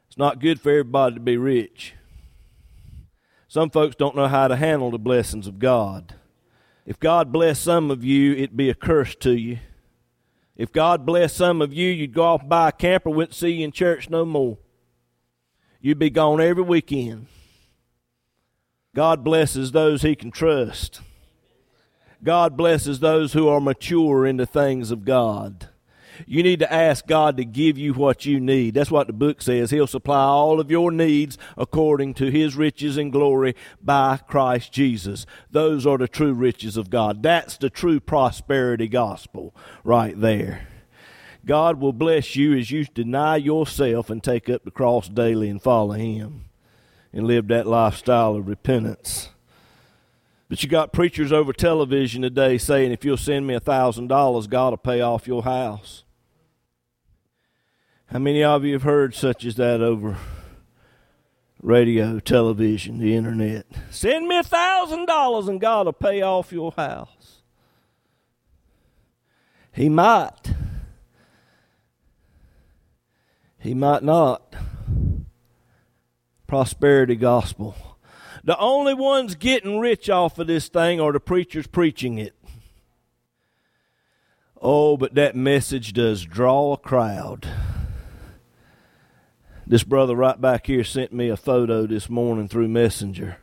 It's 0.08 0.18
not 0.18 0.40
good 0.40 0.60
for 0.60 0.70
everybody 0.70 1.14
to 1.14 1.20
be 1.20 1.36
rich. 1.36 1.94
Some 3.48 3.70
folks 3.70 3.96
don't 3.96 4.16
know 4.16 4.28
how 4.28 4.48
to 4.48 4.56
handle 4.56 4.90
the 4.90 4.98
blessings 4.98 5.46
of 5.46 5.58
God. 5.58 6.15
If 6.86 7.00
God 7.00 7.32
bless 7.32 7.58
some 7.58 7.90
of 7.90 8.04
you, 8.04 8.32
it'd 8.34 8.56
be 8.56 8.70
a 8.70 8.74
curse 8.74 9.16
to 9.16 9.32
you. 9.32 9.58
If 10.56 10.72
God 10.72 11.04
bless 11.04 11.34
some 11.34 11.60
of 11.60 11.74
you, 11.74 11.90
you'd 11.90 12.14
go 12.14 12.22
off 12.22 12.42
and 12.42 12.48
buy 12.48 12.68
a 12.68 12.72
camper, 12.72 13.10
wouldn't 13.10 13.34
see 13.34 13.50
you 13.50 13.64
in 13.64 13.72
church 13.72 14.08
no 14.08 14.24
more. 14.24 14.56
You'd 15.80 15.98
be 15.98 16.10
gone 16.10 16.40
every 16.40 16.62
weekend. 16.62 17.26
God 18.94 19.22
blesses 19.22 19.72
those 19.72 20.02
he 20.02 20.14
can 20.14 20.30
trust. 20.30 21.02
God 22.24 22.56
blesses 22.56 23.00
those 23.00 23.34
who 23.34 23.46
are 23.48 23.60
mature 23.60 24.24
in 24.24 24.38
the 24.38 24.46
things 24.46 24.90
of 24.90 25.04
God. 25.04 25.68
You 26.26 26.42
need 26.42 26.60
to 26.60 26.72
ask 26.72 27.06
God 27.06 27.36
to 27.36 27.44
give 27.44 27.76
you 27.76 27.92
what 27.94 28.24
you 28.24 28.40
need. 28.40 28.74
That's 28.74 28.90
what 28.90 29.06
the 29.06 29.12
book 29.12 29.42
says. 29.42 29.70
He'll 29.70 29.86
supply 29.86 30.22
all 30.22 30.60
of 30.60 30.70
your 30.70 30.90
needs 30.90 31.36
according 31.56 32.14
to 32.14 32.30
His 32.30 32.56
riches 32.56 32.96
and 32.96 33.12
glory 33.12 33.54
by 33.82 34.18
Christ 34.28 34.72
Jesus. 34.72 35.26
Those 35.50 35.86
are 35.86 35.98
the 35.98 36.08
true 36.08 36.32
riches 36.32 36.76
of 36.76 36.90
God. 36.90 37.22
That's 37.22 37.56
the 37.56 37.70
true 37.70 38.00
prosperity 38.00 38.88
gospel 38.88 39.54
right 39.84 40.18
there. 40.20 40.68
God 41.44 41.80
will 41.80 41.92
bless 41.92 42.34
you 42.34 42.56
as 42.56 42.70
you 42.70 42.84
deny 42.84 43.36
yourself 43.36 44.10
and 44.10 44.22
take 44.22 44.48
up 44.48 44.64
the 44.64 44.70
cross 44.70 45.08
daily 45.08 45.48
and 45.48 45.62
follow 45.62 45.94
Him 45.94 46.46
and 47.12 47.26
live 47.26 47.48
that 47.48 47.66
lifestyle 47.66 48.34
of 48.34 48.48
repentance. 48.48 49.30
But 50.48 50.62
you 50.62 50.68
got 50.68 50.92
preachers 50.92 51.32
over 51.32 51.52
television 51.52 52.22
today 52.22 52.58
saying, 52.58 52.92
if 52.92 53.04
you'll 53.04 53.16
send 53.16 53.46
me 53.46 53.54
a 53.54 53.60
thousand 53.60 54.08
dollars, 54.08 54.46
God 54.46 54.70
will 54.70 54.76
pay 54.76 55.00
off 55.00 55.26
your 55.26 55.42
house. 55.42 56.04
How 58.06 58.20
many 58.20 58.44
of 58.44 58.64
you 58.64 58.74
have 58.74 58.84
heard 58.84 59.14
such 59.14 59.44
as 59.44 59.56
that 59.56 59.80
over 59.80 60.16
radio, 61.60 62.20
television, 62.20 62.98
the 62.98 63.16
internet? 63.16 63.66
Send 63.90 64.28
me 64.28 64.38
a 64.38 64.44
thousand 64.44 65.06
dollars 65.06 65.48
and 65.48 65.60
God 65.60 65.86
will 65.86 65.92
pay 65.92 66.22
off 66.22 66.52
your 66.52 66.72
house. 66.76 67.42
He 69.72 69.88
might. 69.88 70.54
He 73.58 73.74
might 73.74 74.04
not. 74.04 74.54
Prosperity 76.46 77.16
gospel. 77.16 77.74
The 78.44 78.56
only 78.58 78.94
ones 78.94 79.34
getting 79.34 79.80
rich 79.80 80.08
off 80.08 80.38
of 80.38 80.46
this 80.46 80.68
thing 80.68 81.00
are 81.00 81.10
the 81.10 81.18
preachers 81.18 81.66
preaching 81.66 82.18
it. 82.18 82.36
Oh, 84.62 84.96
but 84.96 85.16
that 85.16 85.34
message 85.34 85.92
does 85.92 86.24
draw 86.24 86.72
a 86.72 86.76
crowd. 86.76 87.48
This 89.68 89.82
brother 89.82 90.14
right 90.14 90.40
back 90.40 90.68
here 90.68 90.84
sent 90.84 91.12
me 91.12 91.28
a 91.28 91.36
photo 91.36 91.86
this 91.86 92.08
morning 92.08 92.46
through 92.46 92.68
Messenger. 92.68 93.38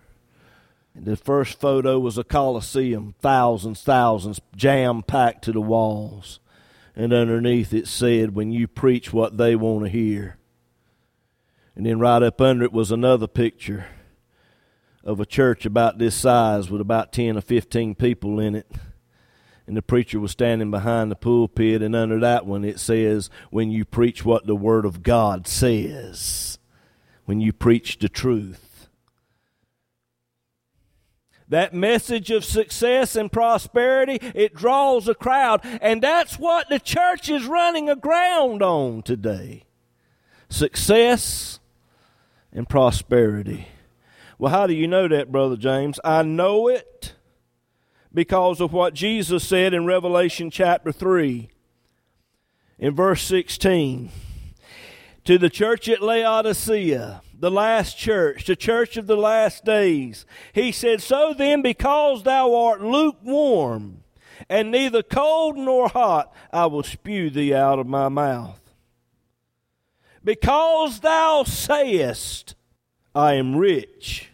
The 0.96 1.18
first 1.18 1.60
photo 1.60 2.00
was 2.00 2.18
a 2.18 2.24
coliseum, 2.24 3.16
thousands, 3.20 3.82
thousands, 3.82 4.40
jam 4.56 5.04
packed 5.04 5.44
to 5.46 5.52
the 5.52 5.60
walls. 5.60 6.40
And 6.96 7.12
underneath 7.12 7.74
it 7.74 7.88
said, 7.88 8.36
When 8.36 8.52
you 8.54 8.70
preach 8.70 9.12
what 9.12 9.38
they 9.38 9.56
want 9.56 9.84
to 9.84 9.92
hear. 9.92 10.38
And 11.76 11.86
then 11.86 12.00
right 12.00 12.24
up 12.24 12.40
under 12.40 12.64
it 12.64 12.72
was 12.72 12.92
another 12.92 13.28
picture 13.28 13.88
of 15.04 15.20
a 15.20 15.26
church 15.26 15.66
about 15.66 15.98
this 15.98 16.16
size 16.16 16.70
with 16.70 16.80
about 16.80 17.12
10 17.12 17.36
or 17.36 17.42
15 17.42 17.96
people 17.96 18.40
in 18.40 18.56
it 18.56 18.72
and 19.66 19.78
the 19.78 19.82
preacher 19.82 20.20
was 20.20 20.32
standing 20.32 20.72
behind 20.72 21.10
the 21.10 21.16
pulpit, 21.16 21.82
and 21.82 21.96
under 21.96 22.20
that 22.20 22.46
one 22.46 22.66
it 22.66 22.80
says, 22.80 23.30
When 23.50 23.72
you 23.72 23.86
preach 23.86 24.26
what 24.26 24.46
the 24.46 24.56
Word 24.56 24.86
of 24.86 25.04
God 25.04 25.48
says, 25.48 26.60
when 27.26 27.40
you 27.40 27.54
preach 27.54 28.00
the 28.00 28.10
truth. 28.10 28.90
That 31.48 31.74
message 31.74 32.32
of 32.32 32.44
success 32.44 33.16
and 33.16 33.32
prosperity, 33.32 34.18
it 34.34 34.56
draws 34.56 35.08
a 35.08 35.14
crowd, 35.14 35.62
and 35.82 36.02
that's 36.02 36.40
what 36.40 36.68
the 36.70 36.80
church 36.80 37.30
is 37.30 37.46
running 37.46 37.90
aground 37.90 38.62
on 38.62 39.04
today 39.04 39.64
success 40.50 41.60
and 42.52 42.70
prosperity. 42.70 43.68
Well, 44.38 44.52
how 44.52 44.68
do 44.68 44.74
you 44.74 44.88
know 44.88 45.08
that, 45.08 45.32
Brother 45.32 45.58
James? 45.58 46.00
I 46.04 46.22
know 46.22 46.68
it 46.68 47.13
because 48.14 48.62
of 48.62 48.74
what 48.74 48.94
Jesus 48.94 49.44
said 49.48 49.74
in 49.74 49.86
Revelation 49.86 50.52
chapter 50.52 50.92
3, 50.92 51.50
in 52.78 52.96
verse 52.96 53.24
16. 53.24 54.10
To 55.26 55.38
the 55.38 55.50
church 55.50 55.88
at 55.88 56.02
Laodicea, 56.02 57.22
the 57.40 57.52
last 57.52 57.98
church, 57.98 58.46
the 58.46 58.56
church 58.56 58.98
of 58.98 59.08
the 59.08 59.16
last 59.16 59.64
days, 59.64 60.26
he 60.54 60.72
said, 60.72 61.02
So 61.02 61.34
then, 61.36 61.62
because 61.62 62.24
thou 62.24 62.54
art 62.54 62.82
lukewarm, 62.82 64.04
and 64.50 64.70
neither 64.70 65.02
cold 65.02 65.58
nor 65.58 65.88
hot, 65.88 66.34
I 66.52 66.66
will 66.66 66.84
spew 66.84 67.30
thee 67.30 67.54
out 67.54 67.80
of 67.80 67.88
my 67.88 68.10
mouth. 68.10 68.60
Because 70.24 71.00
thou 71.00 71.44
sayest, 71.44 72.56
I 73.16 73.34
am 73.34 73.56
rich 73.56 74.33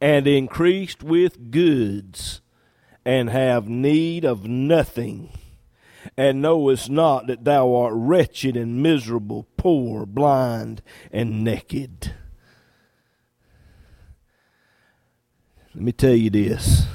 and 0.00 0.26
increased 0.26 1.02
with 1.02 1.50
goods, 1.50 2.40
and 3.04 3.30
have 3.30 3.68
need 3.68 4.24
of 4.24 4.46
nothing, 4.46 5.30
and 6.16 6.42
knowest 6.42 6.90
not 6.90 7.26
that 7.26 7.44
thou 7.44 7.74
art 7.74 7.94
wretched 7.94 8.56
and 8.56 8.82
miserable, 8.82 9.46
poor, 9.56 10.04
blind, 10.04 10.82
and 11.10 11.42
naked. 11.42 12.12
Let 15.74 15.84
me 15.84 15.92
tell 15.92 16.14
you 16.14 16.30
this. 16.30 16.86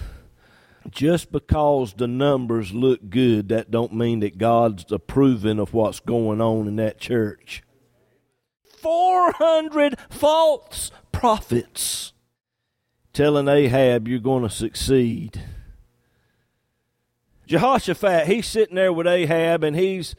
Just 0.90 1.32
because 1.32 1.94
the 1.94 2.08
numbers 2.08 2.74
look 2.74 3.10
good, 3.10 3.50
that 3.50 3.70
don't 3.70 3.94
mean 3.94 4.22
that 4.22 4.40
God's 4.40 4.92
approving 4.92 5.60
of 5.60 5.74
what's 5.74 6.00
going 6.00 6.42
on 6.42 6.68
in 6.68 6.76
that 6.78 7.00
church. 7.00 7.64
400 8.82 9.96
false 10.10 10.92
prophets 11.12 12.14
telling 13.13 13.47
Ahab 13.47 14.08
you're 14.08 14.19
going 14.19 14.43
to 14.43 14.50
succeed. 14.50 15.41
Jehoshaphat, 17.47 18.28
he's 18.28 18.47
sitting 18.47 18.76
there 18.76 18.93
with 18.93 19.08
Ahab 19.08 19.63
and 19.63 19.76
he's 19.76 20.15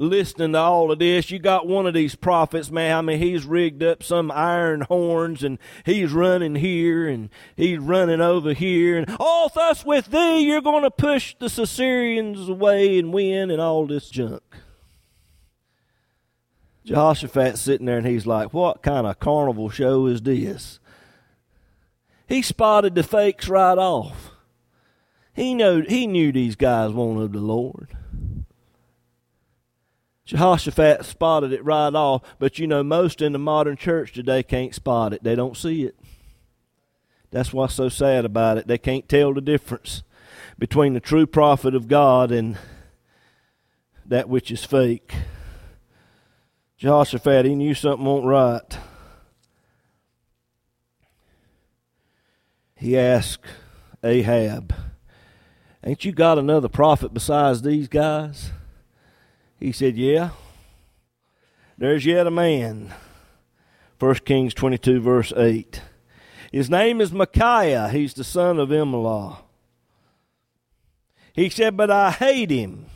listening 0.00 0.52
to 0.52 0.58
all 0.58 0.90
of 0.90 0.98
this. 0.98 1.30
You 1.30 1.38
got 1.38 1.66
one 1.66 1.86
of 1.86 1.94
these 1.94 2.14
prophets, 2.14 2.70
man. 2.70 2.96
I 2.96 3.00
mean, 3.02 3.18
he's 3.18 3.44
rigged 3.44 3.82
up 3.82 4.02
some 4.02 4.30
iron 4.30 4.82
horns 4.82 5.44
and 5.44 5.58
he's 5.84 6.12
running 6.12 6.54
here 6.54 7.08
and 7.08 7.28
he's 7.56 7.78
running 7.78 8.20
over 8.20 8.54
here. 8.54 8.98
And 8.98 9.16
all 9.20 9.48
thus 9.48 9.84
with 9.84 10.06
thee, 10.06 10.40
you're 10.40 10.62
going 10.62 10.84
to 10.84 10.90
push 10.90 11.36
the 11.38 11.46
Assyrians 11.46 12.48
away 12.48 12.98
and 12.98 13.12
win 13.12 13.50
and 13.50 13.60
all 13.60 13.86
this 13.86 14.08
junk. 14.08 14.42
Jehoshaphat's 16.84 17.60
sitting 17.60 17.86
there 17.86 17.98
and 17.98 18.06
he's 18.06 18.26
like, 18.26 18.54
What 18.54 18.82
kind 18.82 19.06
of 19.06 19.20
carnival 19.20 19.70
show 19.70 20.06
is 20.06 20.22
this? 20.22 20.79
He 22.30 22.42
spotted 22.42 22.94
the 22.94 23.02
fakes 23.02 23.48
right 23.48 23.76
off. 23.76 24.30
He 25.34 25.52
knew 25.52 25.82
he 25.82 26.06
knew 26.06 26.30
these 26.30 26.54
guys 26.54 26.92
wanted 26.92 27.32
the 27.32 27.40
Lord. 27.40 27.88
Jehoshaphat 30.26 31.04
spotted 31.04 31.52
it 31.52 31.64
right 31.64 31.92
off, 31.92 32.22
but 32.38 32.56
you 32.56 32.68
know, 32.68 32.84
most 32.84 33.20
in 33.20 33.32
the 33.32 33.38
modern 33.40 33.76
church 33.76 34.12
today 34.12 34.44
can't 34.44 34.72
spot 34.72 35.12
it. 35.12 35.24
They 35.24 35.34
don't 35.34 35.56
see 35.56 35.82
it. 35.82 35.96
That's 37.32 37.52
what's 37.52 37.74
so 37.74 37.88
sad 37.88 38.24
about 38.24 38.58
it. 38.58 38.68
They 38.68 38.78
can't 38.78 39.08
tell 39.08 39.34
the 39.34 39.40
difference 39.40 40.04
between 40.56 40.94
the 40.94 41.00
true 41.00 41.26
prophet 41.26 41.74
of 41.74 41.88
God 41.88 42.30
and 42.30 42.56
that 44.06 44.28
which 44.28 44.52
is 44.52 44.64
fake. 44.64 45.14
Jehoshaphat, 46.76 47.44
he 47.44 47.56
knew 47.56 47.74
something 47.74 48.06
wasn't 48.06 48.28
right. 48.28 48.78
He 52.80 52.98
asked 52.98 53.44
Ahab, 54.02 54.74
Ain't 55.84 56.04
you 56.04 56.12
got 56.12 56.38
another 56.38 56.68
prophet 56.68 57.12
besides 57.12 57.60
these 57.62 57.88
guys? 57.88 58.52
He 59.58 59.70
said, 59.70 59.96
Yeah. 59.96 60.30
There's 61.76 62.06
yet 62.06 62.26
a 62.26 62.30
man. 62.30 62.92
1 63.98 64.14
Kings 64.24 64.54
22, 64.54 65.00
verse 65.00 65.32
8. 65.36 65.82
His 66.50 66.70
name 66.70 67.00
is 67.02 67.12
Micaiah. 67.12 67.90
He's 67.90 68.14
the 68.14 68.24
son 68.24 68.58
of 68.58 68.70
Imlah. 68.70 69.38
He 71.34 71.50
said, 71.50 71.76
But 71.76 71.90
I 71.90 72.10
hate 72.10 72.50
him. 72.50 72.86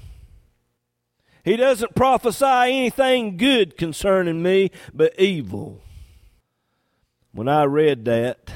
He 1.45 1.57
doesn't 1.57 1.95
prophesy 1.95 2.47
anything 2.47 3.37
good 3.37 3.77
concerning 3.77 4.43
me, 4.43 4.71
but 4.95 5.19
evil. 5.21 5.83
When 7.33 7.49
I 7.49 7.65
read 7.65 8.07
that, 8.07 8.51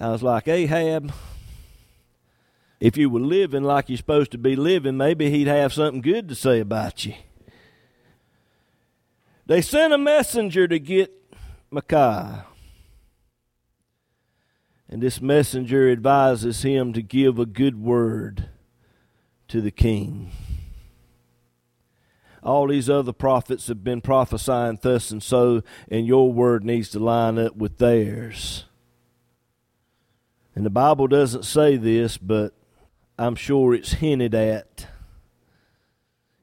I 0.00 0.10
was 0.10 0.22
like, 0.22 0.48
Ahab, 0.48 1.12
if 2.80 2.96
you 2.96 3.10
were 3.10 3.20
living 3.20 3.62
like 3.62 3.90
you're 3.90 3.98
supposed 3.98 4.30
to 4.32 4.38
be 4.38 4.56
living, 4.56 4.96
maybe 4.96 5.30
he'd 5.30 5.46
have 5.46 5.74
something 5.74 6.00
good 6.00 6.28
to 6.30 6.34
say 6.34 6.58
about 6.60 7.04
you. 7.04 7.14
They 9.44 9.60
sent 9.60 9.92
a 9.92 9.98
messenger 9.98 10.66
to 10.66 10.78
get 10.78 11.12
Micaiah. 11.70 12.46
And 14.88 15.02
this 15.02 15.20
messenger 15.20 15.90
advises 15.90 16.62
him 16.62 16.94
to 16.94 17.02
give 17.02 17.38
a 17.38 17.46
good 17.46 17.80
word 17.80 18.48
to 19.48 19.60
the 19.60 19.70
king. 19.70 20.32
all 22.42 22.68
these 22.68 22.88
other 22.88 23.12
prophets 23.12 23.68
have 23.68 23.84
been 23.84 24.00
prophesying 24.00 24.78
thus 24.80 25.10
and 25.10 25.22
so, 25.22 25.62
and 25.90 26.06
your 26.06 26.32
word 26.32 26.64
needs 26.64 26.88
to 26.88 26.98
line 26.98 27.38
up 27.38 27.54
with 27.54 27.76
theirs. 27.76 28.64
And 30.60 30.66
the 30.66 30.68
Bible 30.68 31.06
doesn't 31.06 31.46
say 31.46 31.78
this, 31.78 32.18
but 32.18 32.52
I'm 33.18 33.34
sure 33.34 33.72
it's 33.72 33.94
hinted 33.94 34.34
at. 34.34 34.88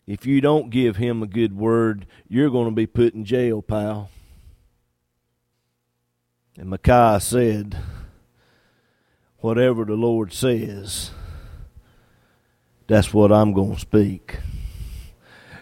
If 0.08 0.26
you 0.26 0.42
don't 0.42 0.72
give 0.72 0.96
him 0.96 1.22
a 1.22 1.28
good 1.28 1.56
word, 1.56 2.08
you're 2.28 2.50
going 2.50 2.66
to 2.66 2.74
be 2.74 2.88
put 2.88 3.14
in 3.14 3.26
jail, 3.26 3.62
pal. 3.62 4.10
And 6.58 6.68
Micaiah 6.68 7.20
said, 7.20 7.78
Whatever 9.38 9.86
the 9.86 9.94
Lord 9.94 10.34
says, 10.34 11.12
that's 12.88 13.14
what 13.14 13.32
I'm 13.32 13.54
going 13.54 13.76
to 13.76 13.80
speak. 13.80 14.40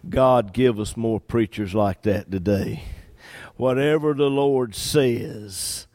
God, 0.08 0.54
give 0.54 0.80
us 0.80 0.96
more 0.96 1.20
preachers 1.20 1.76
like 1.76 2.04
that 2.04 2.32
today. 2.32 2.84
Whatever 3.58 4.13
the 4.13 4.30
Lord 4.30 4.76
says, 4.76 5.88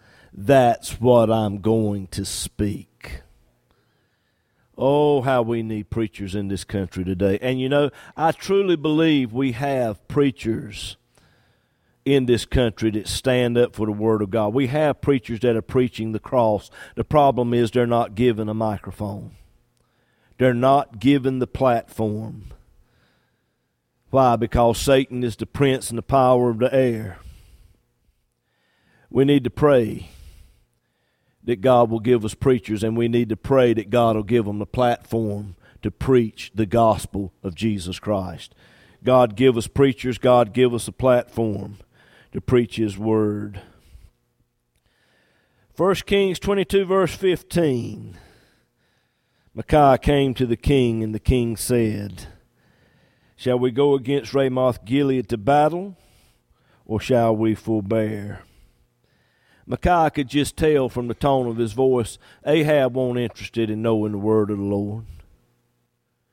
that's 0.47 1.01
what 1.01 1.31
I'm 1.31 1.59
going 1.59 2.07
to 2.09 2.25
speak. 2.25 3.21
Oh, 4.77 5.21
how 5.21 5.43
we 5.43 5.63
need 5.63 5.91
preachers 5.91 6.35
in 6.35 6.49
this 6.49 6.65
country 6.65 7.05
today. 7.05 7.39
And 7.43 7.61
you 7.61 7.69
know, 7.69 7.91
I 8.17 8.33
truly 8.33 8.77
believe 8.77 9.35
we 9.35 9.53
have 9.53 10.07
preachers 10.09 10.97
in 12.07 12.25
this 12.25 12.47
country 12.47 12.91
that 12.93 13.07
stand 13.07 13.59
up 13.59 13.75
for 13.75 13.85
the 13.85 13.93
Word 13.93 14.23
of 14.23 14.31
God. 14.31 14.55
We 14.55 14.69
have 14.69 15.03
preachers 15.03 15.41
that 15.41 15.57
are 15.57 15.63
preaching 15.63 16.13
the 16.13 16.19
cross. 16.19 16.71
The 16.95 17.05
problem 17.05 17.53
is 17.53 17.71
they're 17.71 17.87
not 17.87 18.15
given 18.15 18.49
a 18.49 18.55
microphone, 18.55 19.33
they're 20.39 20.55
not 20.55 20.99
given 20.99 21.39
the 21.39 21.47
platform. 21.47 22.47
Why? 24.09 24.37
Because 24.37 24.79
Satan 24.79 25.23
is 25.23 25.37
the 25.37 25.47
prince 25.47 25.91
and 25.91 25.99
the 25.99 26.03
power 26.03 26.51
of 26.51 26.59
the 26.59 26.75
air. 26.75 27.19
We 29.11 29.25
need 29.25 29.45
to 29.45 29.51
pray 29.51 30.09
that 31.45 31.61
God 31.61 31.91
will 31.91 32.01
give 32.01 32.25
us 32.25 32.35
preachers, 32.35 32.83
and 32.83 32.97
we 32.97 33.09
need 33.09 33.29
to 33.31 33.37
pray 33.37 33.73
that 33.73 33.91
God 33.91 34.17
will 34.17 34.23
give 34.23 34.45
them 34.45 34.61
a 34.61 34.67
platform 34.67 35.57
to 35.83 35.91
preach 35.91 36.51
the 36.55 36.67
gospel 36.67 37.33
of 37.43 37.55
Jesus 37.55 37.99
Christ. 37.99 38.55
God 39.03 39.37
give 39.37 39.57
us 39.57 39.67
preachers, 39.67 40.19
God 40.19 40.53
give 40.53 40.75
us 40.75 40.87
a 40.87 40.93
platform 40.93 41.79
to 42.33 42.41
preach 42.41 42.77
His 42.77 42.99
word. 42.99 43.63
1 45.77 45.95
Kings 46.07 46.39
22, 46.39 46.85
verse 46.85 47.15
15. 47.15 48.19
Micaiah 49.55 49.99
came 49.99 50.35
to 50.35 50.47
the 50.47 50.57
king, 50.57 51.03
and 51.03 51.15
the 51.15 51.19
king 51.19 51.57
said, 51.57 52.27
Shall 53.35 53.59
we 53.59 53.71
go 53.71 53.95
against 53.95 54.35
Ramoth 54.35 54.85
Gilead 54.85 55.31
to 55.31 55.39
battle, 55.39 55.97
or 56.85 57.01
shall 57.01 57.35
we 57.35 57.55
forbear? 57.55 58.43
Micaiah 59.71 60.11
could 60.11 60.27
just 60.27 60.57
tell 60.57 60.89
from 60.89 61.07
the 61.07 61.15
tone 61.15 61.47
of 61.47 61.57
his 61.57 61.75
voice 61.75 62.19
Ahab 62.45 62.97
wasn't 62.97 63.21
interested 63.21 63.71
in 63.71 63.83
knowing 63.83 64.11
the 64.11 64.19
word 64.19 64.51
of 64.51 64.59
the 64.59 64.65
Lord. 64.65 65.05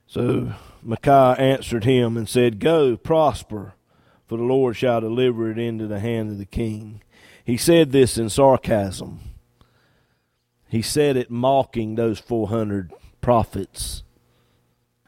So 0.07 0.53
Micaiah 0.81 1.35
answered 1.37 1.83
him 1.83 2.17
and 2.17 2.27
said, 2.27 2.59
Go, 2.59 2.97
prosper, 2.97 3.75
for 4.25 4.39
the 4.39 4.43
Lord 4.43 4.75
shall 4.75 5.01
deliver 5.01 5.51
it 5.51 5.59
into 5.59 5.85
the 5.85 5.99
hand 5.99 6.31
of 6.31 6.39
the 6.39 6.47
king. 6.47 7.03
He 7.45 7.57
said 7.57 7.91
this 7.91 8.17
in 8.17 8.29
sarcasm. 8.29 9.19
He 10.67 10.81
said 10.81 11.15
it 11.15 11.29
mocking 11.29 11.93
those 11.93 12.17
400 12.17 12.91
prophets. 13.21 14.01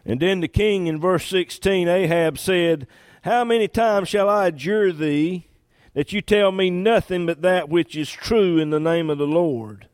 And 0.05 0.19
then 0.19 0.41
the 0.41 0.47
king 0.47 0.85
in 0.85 1.01
verse 1.01 1.25
16, 1.25 1.87
Ahab 1.87 2.37
said, 2.37 2.85
How 3.23 3.43
many 3.43 3.67
times 3.67 4.07
shall 4.07 4.29
I 4.29 4.49
adjure 4.49 4.93
thee 4.93 5.48
that 5.93 6.13
you 6.13 6.21
tell 6.21 6.51
me 6.51 6.69
nothing 6.69 7.25
but 7.25 7.41
that 7.41 7.69
which 7.69 7.95
is 7.95 8.09
true 8.09 8.57
in 8.57 8.69
the 8.69 8.79
name 8.79 9.09
of 9.09 9.17
the 9.17 9.27
Lord? 9.27 9.87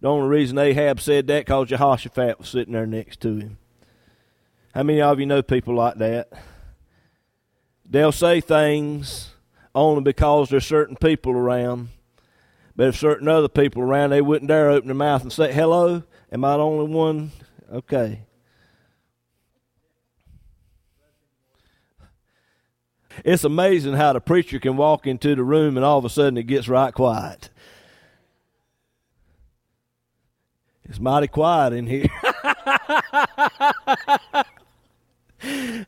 The 0.00 0.08
only 0.08 0.28
reason 0.28 0.58
Ahab 0.58 1.00
said 1.00 1.26
that 1.26 1.44
because 1.44 1.68
Jehoshaphat 1.68 2.38
was 2.38 2.48
sitting 2.48 2.72
there 2.72 2.86
next 2.86 3.20
to 3.20 3.36
him. 3.36 3.58
How 4.74 4.82
many 4.82 5.02
of 5.02 5.20
you 5.20 5.26
know 5.26 5.42
people 5.42 5.74
like 5.74 5.96
that? 5.96 6.32
They'll 7.84 8.12
say 8.12 8.40
things 8.40 9.30
only 9.74 10.02
because 10.02 10.48
there's 10.48 10.66
certain 10.66 10.96
people 10.96 11.32
around. 11.32 11.88
But 12.76 12.88
if 12.88 12.96
certain 12.96 13.28
other 13.28 13.48
people 13.48 13.82
around, 13.82 14.10
they 14.10 14.22
wouldn't 14.22 14.48
dare 14.48 14.70
open 14.70 14.88
their 14.88 14.94
mouth 14.94 15.22
and 15.22 15.32
say, 15.32 15.52
Hello, 15.52 16.04
am 16.32 16.44
I 16.44 16.56
the 16.56 16.62
only 16.62 16.92
one 16.92 17.32
Okay. 17.72 18.22
It's 23.24 23.44
amazing 23.44 23.94
how 23.94 24.12
the 24.12 24.20
preacher 24.20 24.58
can 24.58 24.76
walk 24.76 25.06
into 25.06 25.34
the 25.34 25.42
room 25.42 25.76
and 25.76 25.84
all 25.84 25.98
of 25.98 26.04
a 26.04 26.10
sudden 26.10 26.36
it 26.36 26.44
gets 26.44 26.68
right 26.68 26.92
quiet. 26.92 27.50
It's 30.84 31.00
mighty 31.00 31.28
quiet 31.28 31.72
in 31.72 31.86
here. 31.86 32.08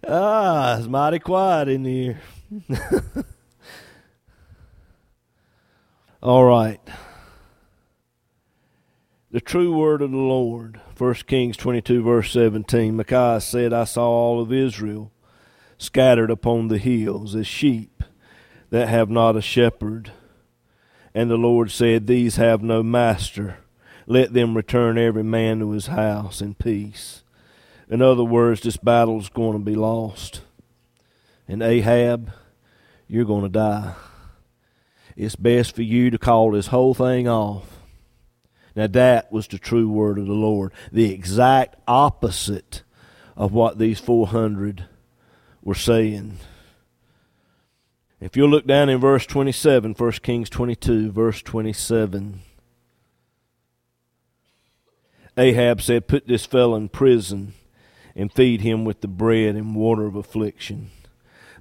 ah, 0.06 0.78
it's 0.78 0.86
mighty 0.86 1.18
quiet 1.18 1.68
in 1.68 1.84
here. 1.84 2.20
all 6.22 6.44
right 6.44 6.80
the 9.32 9.40
true 9.40 9.74
word 9.74 10.02
of 10.02 10.10
the 10.10 10.16
Lord. 10.18 10.78
1 10.98 11.14
Kings 11.26 11.56
22, 11.56 12.02
verse 12.02 12.30
17. 12.32 12.94
Micaiah 12.94 13.40
said, 13.40 13.72
I 13.72 13.84
saw 13.84 14.06
all 14.06 14.40
of 14.40 14.52
Israel 14.52 15.10
scattered 15.82 16.30
upon 16.30 16.68
the 16.68 16.78
hills 16.78 17.34
as 17.34 17.46
sheep 17.46 18.02
that 18.70 18.88
have 18.88 19.10
not 19.10 19.36
a 19.36 19.42
shepherd. 19.42 20.12
And 21.14 21.30
the 21.30 21.36
Lord 21.36 21.70
said, 21.70 22.06
These 22.06 22.36
have 22.36 22.62
no 22.62 22.82
master. 22.82 23.58
Let 24.06 24.32
them 24.32 24.56
return 24.56 24.98
every 24.98 25.22
man 25.22 25.60
to 25.60 25.70
his 25.72 25.88
house 25.88 26.40
in 26.40 26.54
peace. 26.54 27.22
In 27.88 28.00
other 28.00 28.24
words, 28.24 28.62
this 28.62 28.76
battle's 28.76 29.28
going 29.28 29.58
to 29.58 29.64
be 29.64 29.74
lost. 29.74 30.40
And 31.46 31.62
Ahab, 31.62 32.32
you're 33.06 33.24
going 33.24 33.42
to 33.42 33.48
die. 33.48 33.94
It's 35.16 35.36
best 35.36 35.74
for 35.74 35.82
you 35.82 36.10
to 36.10 36.18
call 36.18 36.52
this 36.52 36.68
whole 36.68 36.94
thing 36.94 37.28
off 37.28 37.82
now, 38.74 38.86
that 38.86 39.30
was 39.30 39.46
the 39.46 39.58
true 39.58 39.88
word 39.88 40.18
of 40.18 40.26
the 40.26 40.32
Lord, 40.32 40.72
the 40.90 41.12
exact 41.12 41.76
opposite 41.86 42.82
of 43.36 43.52
what 43.52 43.78
these 43.78 44.00
400 44.00 44.86
were 45.62 45.74
saying. 45.74 46.38
If 48.20 48.36
you'll 48.36 48.50
look 48.50 48.66
down 48.66 48.88
in 48.88 49.00
verse 49.00 49.26
27, 49.26 49.94
1 49.94 50.12
Kings 50.22 50.50
22, 50.50 51.10
verse 51.10 51.42
27. 51.42 52.40
Ahab 55.36 55.80
said, 55.80 56.08
Put 56.08 56.26
this 56.26 56.46
fellow 56.46 56.76
in 56.76 56.88
prison 56.88 57.54
and 58.14 58.32
feed 58.32 58.60
him 58.60 58.84
with 58.84 59.00
the 59.00 59.08
bread 59.08 59.56
and 59.56 59.74
water 59.74 60.06
of 60.06 60.14
affliction. 60.14 60.90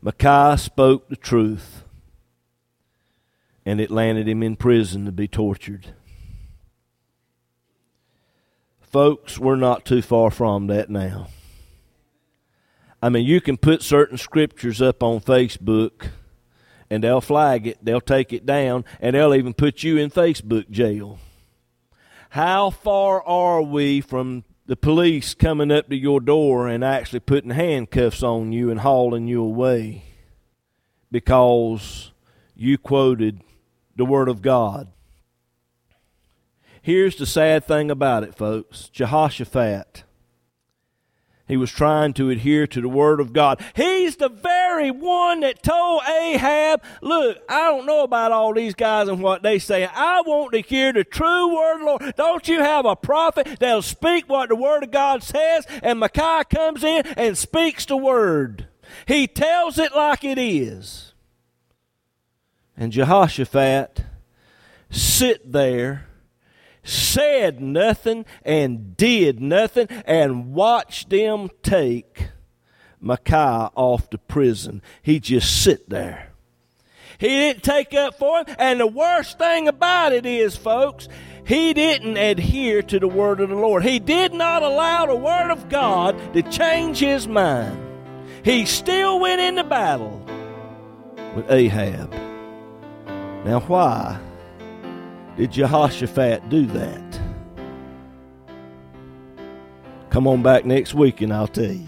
Micaiah 0.02 0.58
spoke 0.58 1.10
the 1.10 1.16
truth, 1.16 1.84
and 3.66 3.80
it 3.80 3.92
landed 3.92 4.28
him 4.28 4.44
in 4.44 4.56
prison 4.56 5.06
to 5.06 5.12
be 5.12 5.28
tortured. 5.28 5.94
Folks, 8.82 9.40
we're 9.40 9.56
not 9.56 9.86
too 9.86 10.02
far 10.02 10.32
from 10.32 10.68
that 10.68 10.90
now. 10.90 11.28
I 13.02 13.10
mean, 13.10 13.26
you 13.26 13.42
can 13.42 13.58
put 13.58 13.82
certain 13.82 14.18
scriptures 14.18 14.82
up 14.82 15.02
on 15.02 15.22
Facebook 15.22 16.10
and 16.92 17.04
they'll 17.04 17.22
flag 17.22 17.66
it, 17.68 17.78
they'll 17.82 18.02
take 18.02 18.34
it 18.34 18.46
down, 18.46 18.84
and 19.00 19.16
they'll 19.16 19.34
even 19.34 19.54
put 19.54 19.82
you 19.82 19.98
in 19.98 20.12
Facebook 20.12 20.70
jail. 20.70 21.20
How 22.32 22.70
far 22.70 23.24
are 23.24 23.62
we 23.62 24.02
from 24.02 24.44
the 24.66 24.76
police 24.76 25.34
coming 25.34 25.72
up 25.72 25.88
to 25.88 25.96
your 25.96 26.20
door 26.20 26.68
and 26.68 26.84
actually 26.84 27.22
putting 27.22 27.52
handcuffs 27.52 28.22
on 28.22 28.52
you 28.52 28.70
and 28.70 28.82
hauling 28.82 29.28
you 29.28 29.42
away 29.42 30.04
because 31.10 32.12
you 32.56 32.78
quoted 32.78 33.42
the 33.96 34.06
Word 34.06 34.28
of 34.28 34.42
God? 34.42 34.90
Here's 36.82 37.16
the 37.16 37.26
sad 37.26 37.64
thing 37.64 37.90
about 37.90 38.24
it, 38.24 38.36
folks 38.36 38.90
Jehoshaphat. 38.90 40.04
He 41.52 41.58
was 41.58 41.70
trying 41.70 42.14
to 42.14 42.30
adhere 42.30 42.66
to 42.66 42.80
the 42.80 42.88
word 42.88 43.20
of 43.20 43.34
God. 43.34 43.62
He's 43.76 44.16
the 44.16 44.30
very 44.30 44.90
one 44.90 45.42
that 45.42 45.62
told 45.62 46.02
Ahab, 46.04 46.82
Look, 47.02 47.40
I 47.50 47.66
don't 47.66 47.86
know 47.86 48.06
about 48.06 48.32
all 48.32 48.54
these 48.54 48.74
guys 48.74 49.10
and 49.10 49.22
what 49.22 49.44
they 49.44 49.60
say. 49.60 49.84
I 49.86 50.22
want 50.22 50.54
to 50.54 50.62
hear 50.62 50.94
the 50.94 51.04
true 51.04 51.54
word 51.54 51.74
of 51.74 51.80
the 51.80 51.86
Lord. 51.86 52.16
Don't 52.16 52.48
you 52.48 52.62
have 52.62 52.86
a 52.86 52.96
prophet 52.96 53.58
that'll 53.60 53.82
speak 53.82 54.30
what 54.30 54.48
the 54.48 54.56
word 54.56 54.84
of 54.84 54.92
God 54.92 55.24
says? 55.24 55.66
And 55.84 56.00
Micaiah 56.00 56.46
comes 56.46 56.86
in 56.86 57.06
and 57.18 57.38
speaks 57.38 57.86
the 57.86 57.98
word. 57.98 58.68
He 59.06 59.28
tells 59.28 59.78
it 59.78 59.94
like 59.94 60.24
it 60.24 60.38
is. 60.38 61.12
And 62.78 62.94
Jehoshaphat 62.94 64.06
sit 64.90 65.52
there 65.52 66.08
said 66.84 67.62
nothing 67.62 68.26
and 68.44 68.96
did 68.98 69.39
nothing 69.39 69.88
and 70.06 70.54
watched 70.54 71.10
them 71.10 71.50
take 71.63 72.30
Micaiah 73.00 73.72
off 73.76 74.10
to 74.12 74.17
prison. 74.17 74.82
He 75.02 75.20
just 75.20 75.63
sit 75.63 75.89
there. 75.89 76.30
He 77.17 77.28
didn't 77.28 77.63
take 77.63 77.94
up 77.94 78.17
for 78.17 78.39
him. 78.39 78.46
And 78.58 78.80
the 78.80 78.88
worst 78.88 79.38
thing 79.38 79.67
about 79.67 80.12
it 80.12 80.26
is, 80.26 80.56
folks, 80.56 81.08
he 81.46 81.74
didn't 81.74 82.17
adhere 82.17 82.82
to 82.84 83.00
the 83.00 83.08
word 83.08 83.41
of 83.41 83.50
the 83.50 83.56
Lord. 83.56 83.84
He 83.84 84.00
did 84.00 84.34
not 84.34 84.63
allow 84.63 85.06
the 85.06 85.15
word 85.15 85.52
of 85.52 85.70
God 85.70 86.15
to 86.34 86.41
change 86.44 87.00
his 87.00 87.28
mind. 87.28 87.80
He 88.44 88.65
still 88.65 89.20
went 89.20 89.41
into 89.41 89.63
battle 89.63 90.26
with 91.36 91.52
Ahab. 91.52 92.12
Now, 93.46 93.60
why 93.62 94.20
did 95.38 95.52
Jehoshaphat 95.52 96.50
do 96.50 96.65
that? 96.67 97.20
Come 100.10 100.28
on 100.28 100.44
back 100.44 100.65
next 100.65 100.94
week 100.94 101.22
and 101.22 101.34
I'll 101.34 101.48
tell 101.48 101.72
you. 101.72 101.88